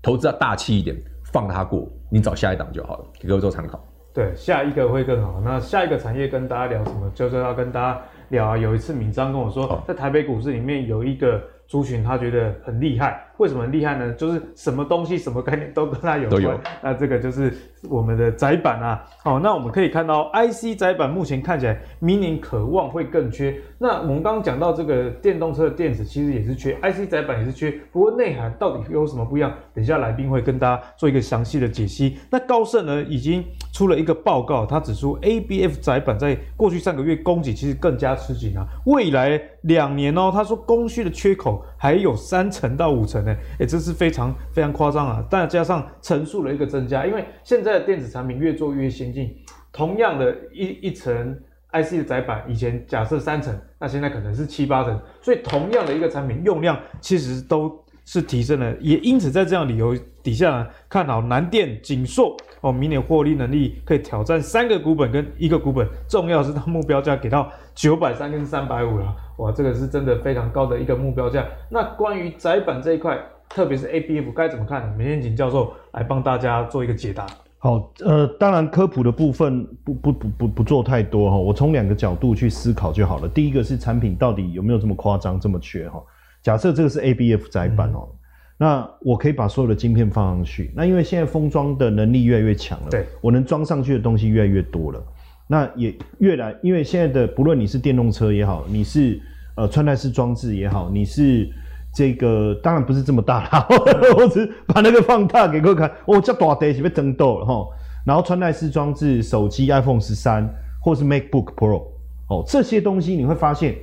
[0.07, 3.85] 投资要大气一点，放它过，你找下一档就好了，给各位做参考。
[4.15, 5.41] 对，下一个会更好。
[5.45, 7.11] 那下一个产业跟大家聊什么？
[7.13, 8.57] 就是要跟大家聊啊。
[8.57, 13.26] 有一次敏章跟我说，在台北股市里面有一个族群，他觉得很厉害。
[13.39, 14.13] 为什么很厉害呢？
[14.15, 16.43] 就是什么东西、什么概念都跟它有关。
[16.43, 16.61] 都有。
[16.83, 17.53] 那这个就是
[17.89, 19.05] 我们的窄板啊。
[19.23, 23.55] 好，那我们可以看到，IC 窄板目前看起来明年渴望会更缺。
[23.79, 27.71] 那我们刚刚讲到这个电动车的电池，其实也是缺，IC 窄板也是缺。
[27.93, 29.53] 不过内涵到底有什么不一样？
[29.75, 32.17] 等一下来宾会跟大家做一个详细的解析。
[32.31, 38.67] 那高盛呢，已经出了一个报告，他指出 ABF 窄板在过去三个月供给其实更加吃紧啊。
[38.87, 43.25] 未来两年哦，他说供需的缺口还有三层到五成。
[43.27, 45.25] 哎、欸，这是非常非常夸张啊！
[45.31, 49.37] 再加上层数的一个增加，因为现在的电子产品越做越先进，
[49.73, 51.39] 同样的一一层
[51.73, 58.75] IC 的载板，以前假设三层，那现在可能是七八层，所以同样的一个产品用量其实都是提升了。
[58.81, 69.15] 也因此在这样理由底下呢，看好南电、景硕哦，明年获利能力可以挑战三个股本跟一个股本，重要是它目标价给到九百三跟三百五了。
[69.37, 71.45] 哇，这个是真的非常高的一个目标价。
[71.69, 73.19] 那关于窄板这一块，
[73.51, 74.95] 特别是 ABF 该怎么看呢？
[74.97, 77.27] 明天请教授来帮大家做一个解答。
[77.59, 83.29] 好，呃，当然科普的部分不不不不不做太多哈，我从两个角度去思考就好了。
[83.29, 86.01] 第一个是产品到底有没有这么夸张这么缺哈？
[86.47, 88.17] 假设这个是 ABF 载板哦，嗯、
[88.57, 95.05] 那我可以把所有的晶片放上去，那因为现在封装的能力越来越强了，对，我能装上去的东西越来越多了。
[95.49, 99.21] 那也越来，因为现在的不论你是电动车也好，你是
[99.57, 101.51] 呃穿戴式装置也好，你是
[101.93, 103.67] 这个当然不是这么大啦，
[104.17, 107.67] 我只把那个放大给各位看，哦，这大台是被争到了哈。
[108.05, 110.49] 然后穿戴式装置，手机 iPhone 十三
[110.81, 111.89] 或是 MacBook Pro，
[112.29, 113.75] 哦，这些东西你会发现，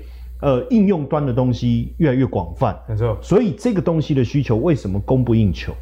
[0.43, 3.17] 呃，应用端的东西越来越广泛，没错。
[3.21, 5.73] 所以这个东西的需求为什么供不应求？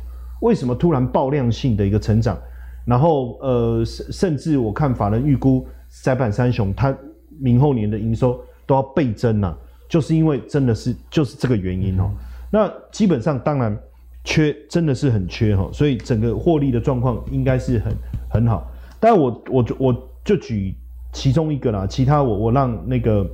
[0.42, 2.38] 为什么突然爆量性的一个成长？
[2.86, 5.68] 然后，呃，甚甚至我看法人预估
[6.04, 6.96] 载板三雄，它
[7.40, 9.58] 明后年的营收都要倍增啊，
[9.90, 12.04] 就是因为真的是就是这个原因哦。
[12.12, 12.18] 嗯、
[12.52, 13.76] 那基本上当然
[14.24, 17.96] 缺真的是很缺哈，所以整个获利的状况应该是很
[18.30, 18.70] 很好。
[19.00, 20.76] 但我我就我就举
[21.12, 23.28] 其中一个啦，其他我我让那个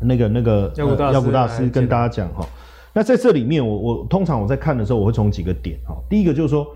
[0.00, 2.46] 那个那个妖股大师、跟大家讲哈。
[2.92, 5.96] 那在这里面我，我我通常我在看的时候，我会从几个点哈。
[6.08, 6.66] 第一个就是说。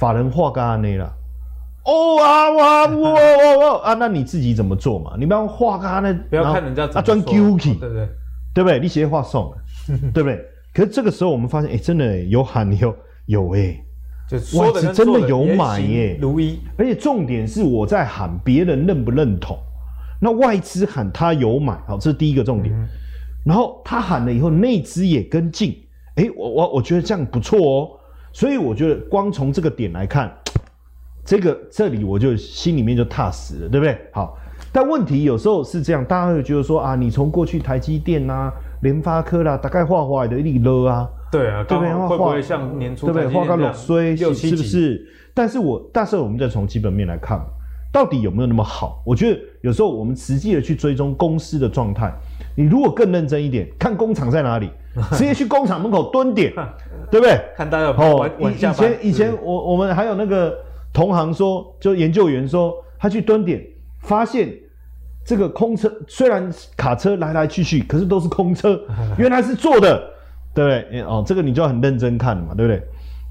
[0.00, 1.04] 法人话干那了，
[1.84, 3.94] 哦啊哇哇哇哇啊！
[3.94, 5.14] 那你自己怎么做嘛？
[5.16, 6.86] 你不要话干那，不要看人家。
[6.92, 8.08] 啊，专 Q 对不对？
[8.52, 8.80] 对不对？
[8.80, 9.54] 你写话送，
[10.12, 10.44] 对不对？
[10.74, 12.92] 可是这个时候我们发现，哎，真的有喊有
[13.26, 13.78] 有哎，
[14.58, 16.58] 外资真的有买耶，如一。
[16.76, 19.56] 而且重点是我在喊，别人认不认同？
[20.24, 22.72] 那外资喊他有买，好，这是第一个重点。
[23.44, 25.76] 然后他喊了以后，内资也跟进，
[26.14, 27.90] 哎，我我我觉得这样不错哦。
[28.32, 30.32] 所以我觉得光从这个点来看，
[31.24, 33.98] 这个这里我就心里面就踏实了，对不对？
[34.12, 34.38] 好，
[34.70, 38.48] 但问题有时候是这样，大家会觉得说啊，你从过去台积电啊、
[38.82, 41.92] 联发科啦，大概画画的一勒啊，对啊，对不对？
[41.92, 43.28] 会不会像年初对不对？
[43.28, 45.04] 画个落衰，是不是？
[45.34, 47.44] 但是我但是我们再从基本面来看，
[47.92, 49.02] 到底有没有那么好？
[49.04, 52.12] 我觉得有时候我们实际的去追踪公司的状态，
[52.54, 54.70] 你如果更认真一点，看工厂在哪里，
[55.12, 56.52] 直接去工厂门口蹲点，
[57.10, 57.40] 对不对？
[57.56, 60.54] 看大家哦，以前以前我我们还有那个
[60.92, 63.64] 同行说，就研究员说，他去蹲点，
[64.00, 64.52] 发现
[65.24, 68.80] 这个空车虽然卡车来来去去，可是都是空车，
[69.16, 70.02] 原来是坐的，
[70.52, 71.00] 对不对？
[71.02, 72.82] 哦，这个你就要很认真看嘛，对不对？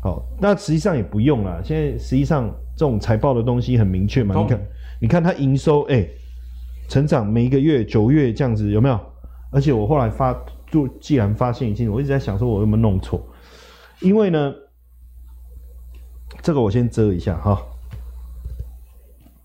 [0.01, 1.59] 好，那实际上也不用啦。
[1.63, 4.33] 现在实际上这种财报的东西很明确嘛。
[4.35, 4.61] 你看，
[5.01, 6.09] 你看它营收，哎、欸，
[6.91, 8.99] 成长每一个月九月这样子有没有？
[9.49, 10.37] 而且我后来发，
[10.69, 13.25] 就既然发现一件，我一直在想说我有没有弄错，
[14.01, 14.53] 因为呢，
[16.41, 17.57] 这个我先遮一下哈。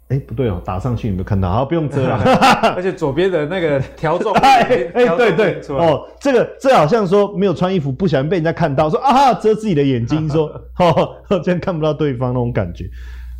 [0.08, 1.48] 哎，不对哦，打上去有没有看到？
[1.48, 2.16] 好，不用遮了。
[2.74, 4.62] 而且左边的那个条状，哎
[4.94, 10.46] 哎，对对哦，这个这好像说没有穿衣服，不小心被人家看到，说啊遮自己的眼睛，说
[10.78, 12.90] 哦这样看不到对方那种感觉。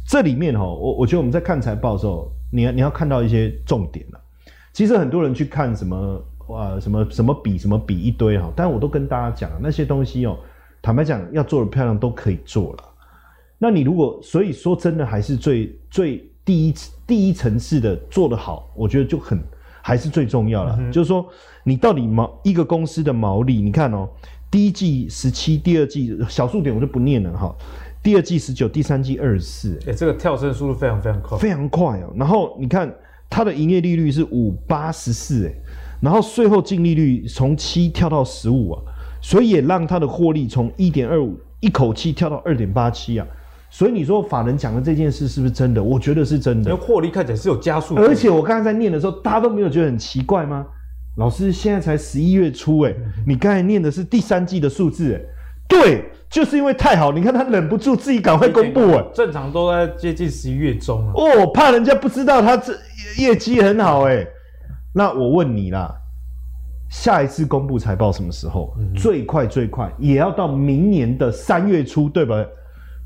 [0.08, 4.20] 这里面哈，我我觉得我们在看财报的时候，你你要看到一些重点了。
[4.72, 10.38] 其实很多人去看什么啊什么什么比什么比一堆哈，但我都跟大家讲那些东西哦，
[10.80, 12.84] 坦白讲要做的漂亮都可以做了。
[13.58, 16.24] 那你如果所以说真的还是最最。
[16.46, 16.74] 第一
[17.08, 19.36] 第一层次的做得好，我觉得就很
[19.82, 20.76] 还是最重要了。
[20.78, 21.28] 嗯、就是说，
[21.64, 24.08] 你到底毛一个公司的毛利，你看哦，
[24.48, 27.52] 第一季十七，第二季小数点我就不念了哈。
[28.06, 32.14] 第二季十九，第三季二十四，哎，这个跳升速度非常非常快，非常快哦。
[32.14, 32.88] 然后你看
[33.28, 35.52] 它的营业利率是五八十四，哎，
[36.00, 38.82] 然后税后净利率从七跳到十五啊，
[39.20, 43.26] 所以也让它的获利从一点二五一口气跳到二点八七啊。
[43.70, 45.82] 所以你说法人讲的这件事是不是真的？
[45.82, 46.76] 我觉得是真的。
[46.76, 50.64] 获利看起来是有加速，而且我刚才在念的时候，大家都没有觉得很奇怪吗？
[51.16, 52.94] 老师，现在才十一月初，哎，
[53.26, 55.20] 你刚才念的是第三季的数字，哎，
[55.68, 62.72] 对，就是因为太好，你看他忍不住自己赶快公布，哎，正常都在接近十一月中哦，怕人家不知道他这
[63.18, 64.26] 业绩很好，哎，
[64.94, 65.94] 那我问你啦，
[66.88, 68.74] 下一次公布财报什么时候？
[68.78, 72.44] 嗯、最快最快也要到明年的三月初，对吧？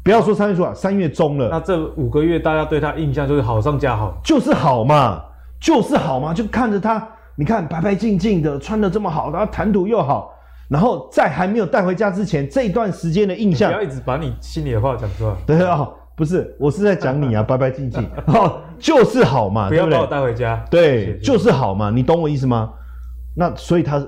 [0.03, 1.49] 不要说三月初啊，三月中了。
[1.51, 5.23] 那这五个月大家对他印象就是好上加好，就是好嘛，
[5.61, 7.07] 就是好嘛，就看着他，
[7.37, 10.35] 你看白白净净的，穿的这么好，然后谈吐又好，
[10.71, 15.35] 然后在还没有带回家之前这一段时间的印象，不要一直把你心里的话讲出来。
[15.45, 20.65] 对啊、哦，不是，我是在讲你啊，白白净净， 哦，就是好嘛，不要把我带回家。
[20.71, 22.71] 对，谢谢就是好嘛，你懂我意思吗？
[23.35, 24.01] 那所以他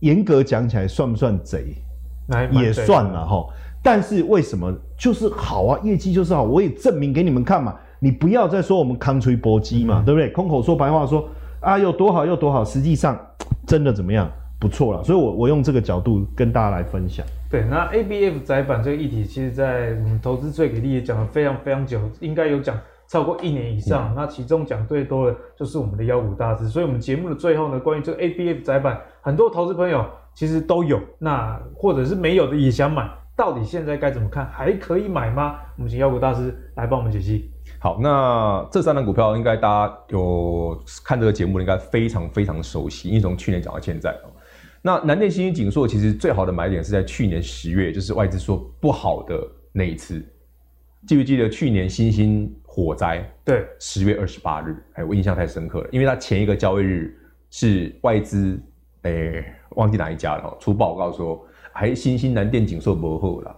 [0.00, 1.74] 严格讲起来算不算贼？
[2.52, 3.44] 也算了哈。
[3.82, 5.80] 但是为什么就是好啊？
[5.82, 7.74] 业绩就是好，我也证明给你们看嘛。
[7.98, 10.30] 你不要再说我们空吹搏击嘛，嗯、对不对？
[10.30, 11.28] 空口说白话说
[11.60, 13.18] 啊，有多好有多好，实际上
[13.66, 14.30] 真的怎么样？
[14.64, 15.04] 不错了。
[15.04, 17.24] 所以我，我我用这个角度跟大家来分享。
[17.50, 24.10] 对，那 ABF 窄板这个议题，其实在我们投资最给力也讲了非常非常久，应该有讲超过一年以上。
[24.10, 26.66] 嗯、那其中讲最多的就是我们的妖股大师。
[26.68, 30.04] 所以，我们节目的最后呢，关于这个 ABF 窄板，很多投资朋友
[30.34, 33.08] 其实都有，那或者是没有的也想买。
[33.36, 34.46] 到底现在该怎么看？
[34.46, 35.56] 还可以买吗？
[35.76, 37.50] 我们请妖股大师来帮我们解析。
[37.80, 44.16] 好，那这三档股票应该大家有看这个节目，应该非常非常熟悉，因为从去年讲到现在。
[44.86, 50.22] 那南电、新兴、景硕其实最好的买点是在去年十月，就是外资说不好的那一次。
[51.06, 53.26] 记不记得去年新兴火灾？
[53.46, 57.18] 对，十月二十八日，哎，我印象太深刻了，因为它前一个交易日
[57.48, 58.60] 是外资，
[59.04, 61.42] 哎，忘记哪一家了，出报告说。
[61.76, 63.56] 还新兴南电景硕不好了，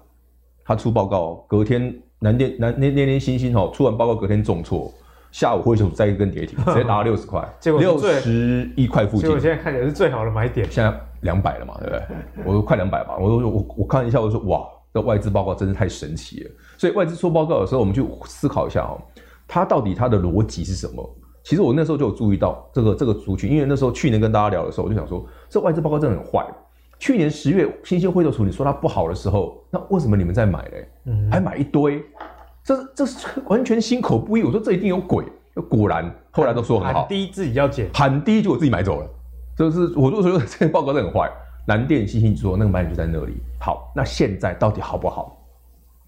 [0.65, 4.91] 他出报告，隔天南电南那那天新兴哦出完报告，隔天重挫，
[5.37, 9.21] 下午会就再一根跌停， 直接达到六十块， 结果六十一块附近。
[9.21, 12.03] 结果现在看起来是最好的买点，现在 两百了嘛，对不对？
[12.43, 16.51] 我说快两百吧，我说我我看一下，我说哇，这外资报告真是太神奇了。
[16.79, 18.97] 所以外资出报告的时候，我们就思考一下哦，
[19.47, 21.07] 它到底它的逻辑是什么？
[21.45, 26.47] 其实我那时候就有注意到这个这个族群，因为那时候去年跟大家聊的时候，我就想说，这外资报告真的很坏。
[26.99, 30.89] 去年十月，新兴辉斗处理说它不好的时候，那为什么你们在买嘞？
[31.05, 32.03] 嗯，还买一堆，
[32.67, 34.43] 这这是完全心口不一。
[34.43, 35.25] 我说这一定有鬼，
[35.69, 37.03] 果然后来都说很好。
[37.03, 39.09] 喊低自己要减，喊低就我自己买走了。
[39.57, 41.31] 这是我就说这个报告真的很坏。
[41.65, 43.35] 南电、新兴说那个买点就在那里。
[43.61, 45.41] 好，那现在到底好不好？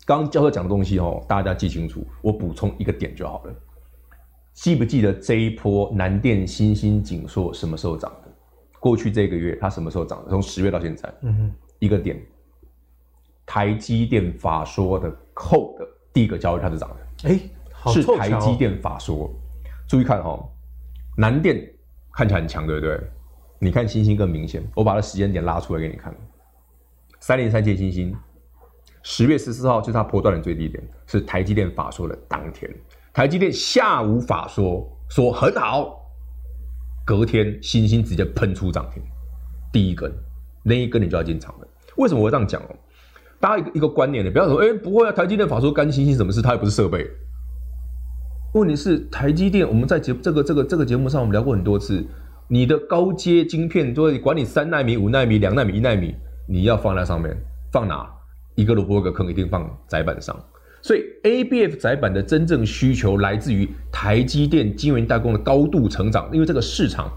[0.05, 2.05] 刚刚教授讲的东西哦，大家记清楚。
[2.23, 3.55] 我补充一个点就好了。
[4.53, 8.29] 记不记得这一波南电、新兴、景硕什么时候涨的？
[8.81, 10.31] 过去这个月，它什么时候涨的？
[10.31, 12.21] 从十月到现在，嗯哼，一个点，
[13.47, 17.29] 台积电法说的扣的第一个交易，它是涨的。
[17.29, 17.39] 哎、
[17.85, 19.31] 欸，是台积电法说。
[19.89, 20.49] 注意看哈、哦，
[21.17, 21.59] 南电
[22.13, 23.01] 看起来很强，对不对？
[23.59, 26.15] 你看星星更明显，我把它时间点拉出来给你看。
[27.21, 28.15] 三零三七星星，
[29.03, 32.71] 十月十四号就是它波段的最低点，是台积电法说的当天。
[33.13, 35.99] 台积电下午法说说很好，
[37.05, 39.03] 隔天星星直接喷出涨停，
[39.73, 40.13] 第一根
[40.63, 41.67] 那一根你就要进场了。
[41.97, 42.77] 为什么我会这样讲哦？
[43.41, 46.43] 大家一个一个观念，你不要说，哎，不会啊，台积电法说干星星什么事？
[46.43, 47.09] 它又不是设备。
[48.55, 52.05] 问题是台积电，我们在节这个这个这个节目上，我们聊过很多次。
[52.49, 56.15] 你的高阶晶片，就会管你三纳米、五纳米、两纳米、一纳米，
[56.49, 57.37] 你要放在上面，
[57.71, 58.09] 放哪？
[58.55, 60.35] 一个萝卜一个坑，一定放载板上。
[60.81, 67.11] 所以 ABF 载板的真正需求来自于台积电晶圆代工的高度成长，因为这个市场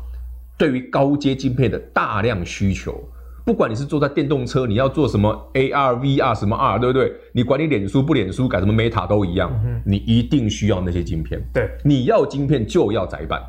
[0.58, 3.02] 对于高阶晶片的大量需求。
[3.44, 7.12] 不管你是坐在电动车，你要做什么 AR、VR 什么 R，对不对？
[7.34, 11.42] 你管你脸书不脸书，改什么 Meta 都一样，嗯、你一定需要那些晶片。
[11.54, 13.42] 对，你要晶片就要载板。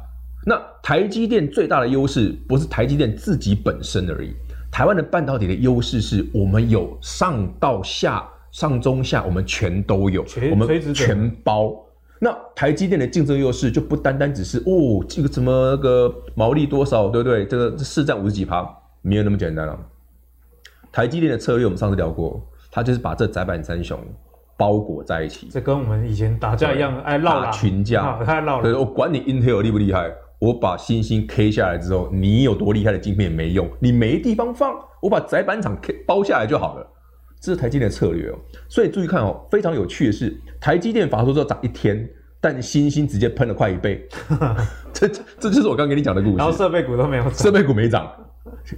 [0.44, 4.32] 那台积电最大的优势不是台积电自己本身而已，
[4.70, 11.74] 台湾的半导体的优势是我们有上到下、上中下，我们全都有，我们全包。
[12.18, 17.44] 那台积电的竞争优势就不单单只是哦，这个什么那个毛利多少，对不对？
[17.44, 18.68] 这个市占五十几趴。
[19.02, 19.78] 没有那么简单了。
[20.90, 22.40] 台积电的策略我们上次聊过，
[22.70, 23.98] 它就是把这窄板三雄
[24.56, 25.48] 包裹在一起。
[25.50, 28.62] 这跟我们以前打架一样，爱闹群架，太闹了。
[28.62, 36.86] 对，我管你 Intel 厉不厉害，我把星星 K 下来之后，你有多厉害的晶片也没用，你没地方放，我把窄板厂 K 包下来就好了。
[37.40, 38.38] 这是台积电的策略哦。
[38.68, 42.08] 所以注意看哦，非常有趣的是，台积电法说之后涨一天，
[42.40, 44.06] 但星星直接喷了快一倍。
[44.92, 45.08] 这
[45.40, 46.36] 这就是我刚跟你讲的故事。
[46.36, 48.08] 然后设备股都没有涨，设备股没涨。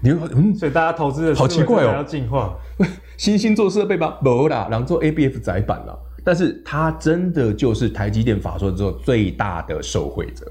[0.02, 2.54] 你嗯，所以大家投资的好奇怪哦，要进化。
[3.16, 5.98] 新兴做设备吧，不啦，然后做 ABF 载板啦。
[6.22, 10.46] 但是它真的就是台积电法说之后最大的受惠者，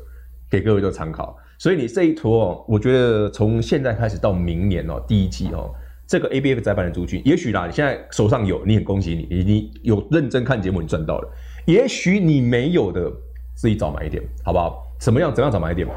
[0.50, 1.36] 给各位做参考。
[1.60, 5.72] 所以你这一坨哦，我觉得从现在开始到明年哦，第一季哦，
[6.08, 11.30] 这个 ABF 载板的族群，也许啦，你现在手上有，你很恭喜你，你你有认真看节目，你赚到了。
[11.68, 13.12] 也许你没有的，
[13.56, 14.88] 自己找买一点，好不好？
[15.00, 15.88] 怎么样怎样找买一点？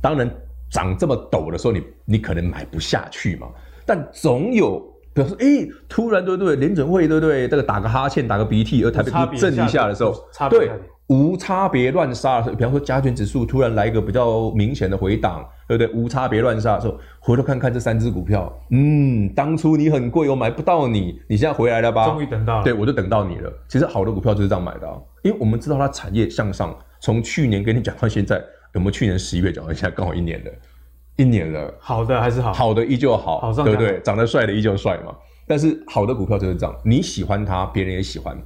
[0.00, 0.30] 当然。
[0.74, 3.46] 涨这么陡的时候，你你可能买不下去嘛。
[3.86, 4.80] 但总有，
[5.14, 10.12] 比如说，哎、欸，突然对不对，联准会对不对，这个打个哈欠，打个鼻涕，而台北股震一下的时候，
[10.50, 10.68] 对，
[11.06, 15.94] 无差别乱杀的时候，比方说加权指数突然来一个比较明显的回档，对不对？
[15.94, 22.06] 无差别乱杀的时候，回头看看这三只股票，嗯，当初你很贵，我买不到你，你现在回来了吧？
[22.06, 23.52] 终于等到了，对，我就等到你了。
[23.68, 28.42] 其实好的股票就是这样买的，啊因为我们知道它产业向上，从去年跟你讲到现在。
[28.74, 30.50] 有没有去年十一月讲到现在刚好一年了，
[31.16, 34.00] 一年了，好的还是好，好的依旧好，好对不对？
[34.00, 35.14] 长得帅的依旧帅嘛。
[35.46, 38.36] 但是好的股票就是这样，你喜欢它，别人也喜欢。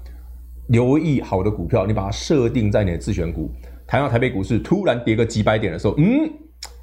[0.68, 3.50] 留意好的股票，你把它设定在你的自选股。
[3.86, 6.30] 谈到台北股市突然跌个几百点的时候，嗯，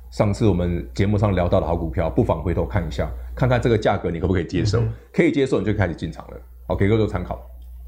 [0.10, 4.80] 上次我们节目上聊到的好股票，不妨回头看一下，看看这个价格你可不可以接受？
[4.80, 6.38] 嗯、可以接受你就开始进场了。
[6.68, 7.40] 好，给各位做参考。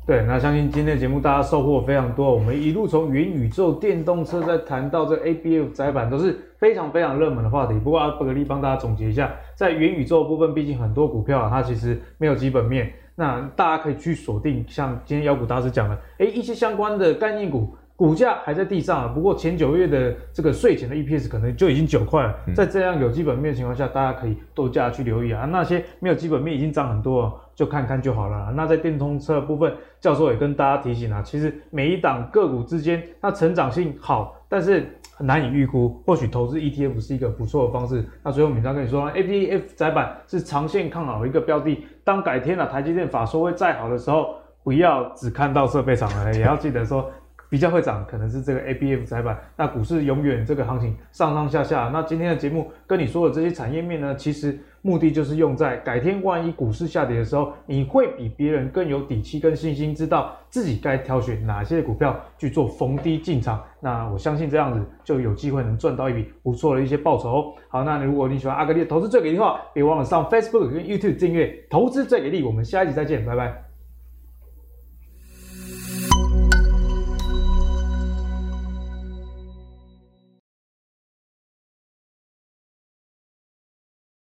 [0.08, 2.34] 对，那相信今天的节目大家收获非常多。
[2.34, 7.78] 我们一路从元宇宙、电动车，再谈到这 ABF 载板，都是非常非常热门的话题。
[7.78, 17.76] 不过阿伯格力帮大家总结一下，在元宇宙部分，毕竟很多股票啊，它其实没有基本面，那大家可以去锁定，像今天妖股大师讲的，哎，一些相关的概念股。
[17.98, 22.36] 股价还在地上，不过前九月的这个税前的 EPS 可能就已经九块了。
[22.56, 25.46] 在这样有基本面的情况下，大家可以多加去留意啊。
[25.46, 28.54] 那些没有基本面已经涨很多了，就看看就好了。
[28.56, 36.00] 那在电动车部分，教授也跟大家提醒啊，其实每一档个股之间它成长性好，但是很难以预估。
[36.06, 38.06] 或许投资 ETF 是一个不错的方式。
[38.22, 41.84] 那最后闵漳跟你说，ATF 窄板是长线看好的一个标的。
[42.04, 47.10] 当改天啊台积电法说会再好的时候，不要只看到设备厂了，也要记得说。
[47.50, 49.38] 比较会涨，可能是这个 ABF 载板。
[49.56, 51.90] 那股市永远这个行情上上下下。
[51.94, 63.64] 那今天的节目跟你说的这些产业面呢，其实目的就是用在改天万一股市下跌的时候，你会比别人更有底气跟信心，知道自己该挑选哪些股票去做逢低进场。
[63.80, 67.54] 那我相信这样子就有机会能赚到一笔不错的一些报酬。
[67.70, 72.44] 好，那如果你喜欢阿格力的投资最给力的话，别忘了上 Facebook 跟 YouTube 订阅投资最给力。
[72.44, 73.67] 我们下一集再见，拜拜。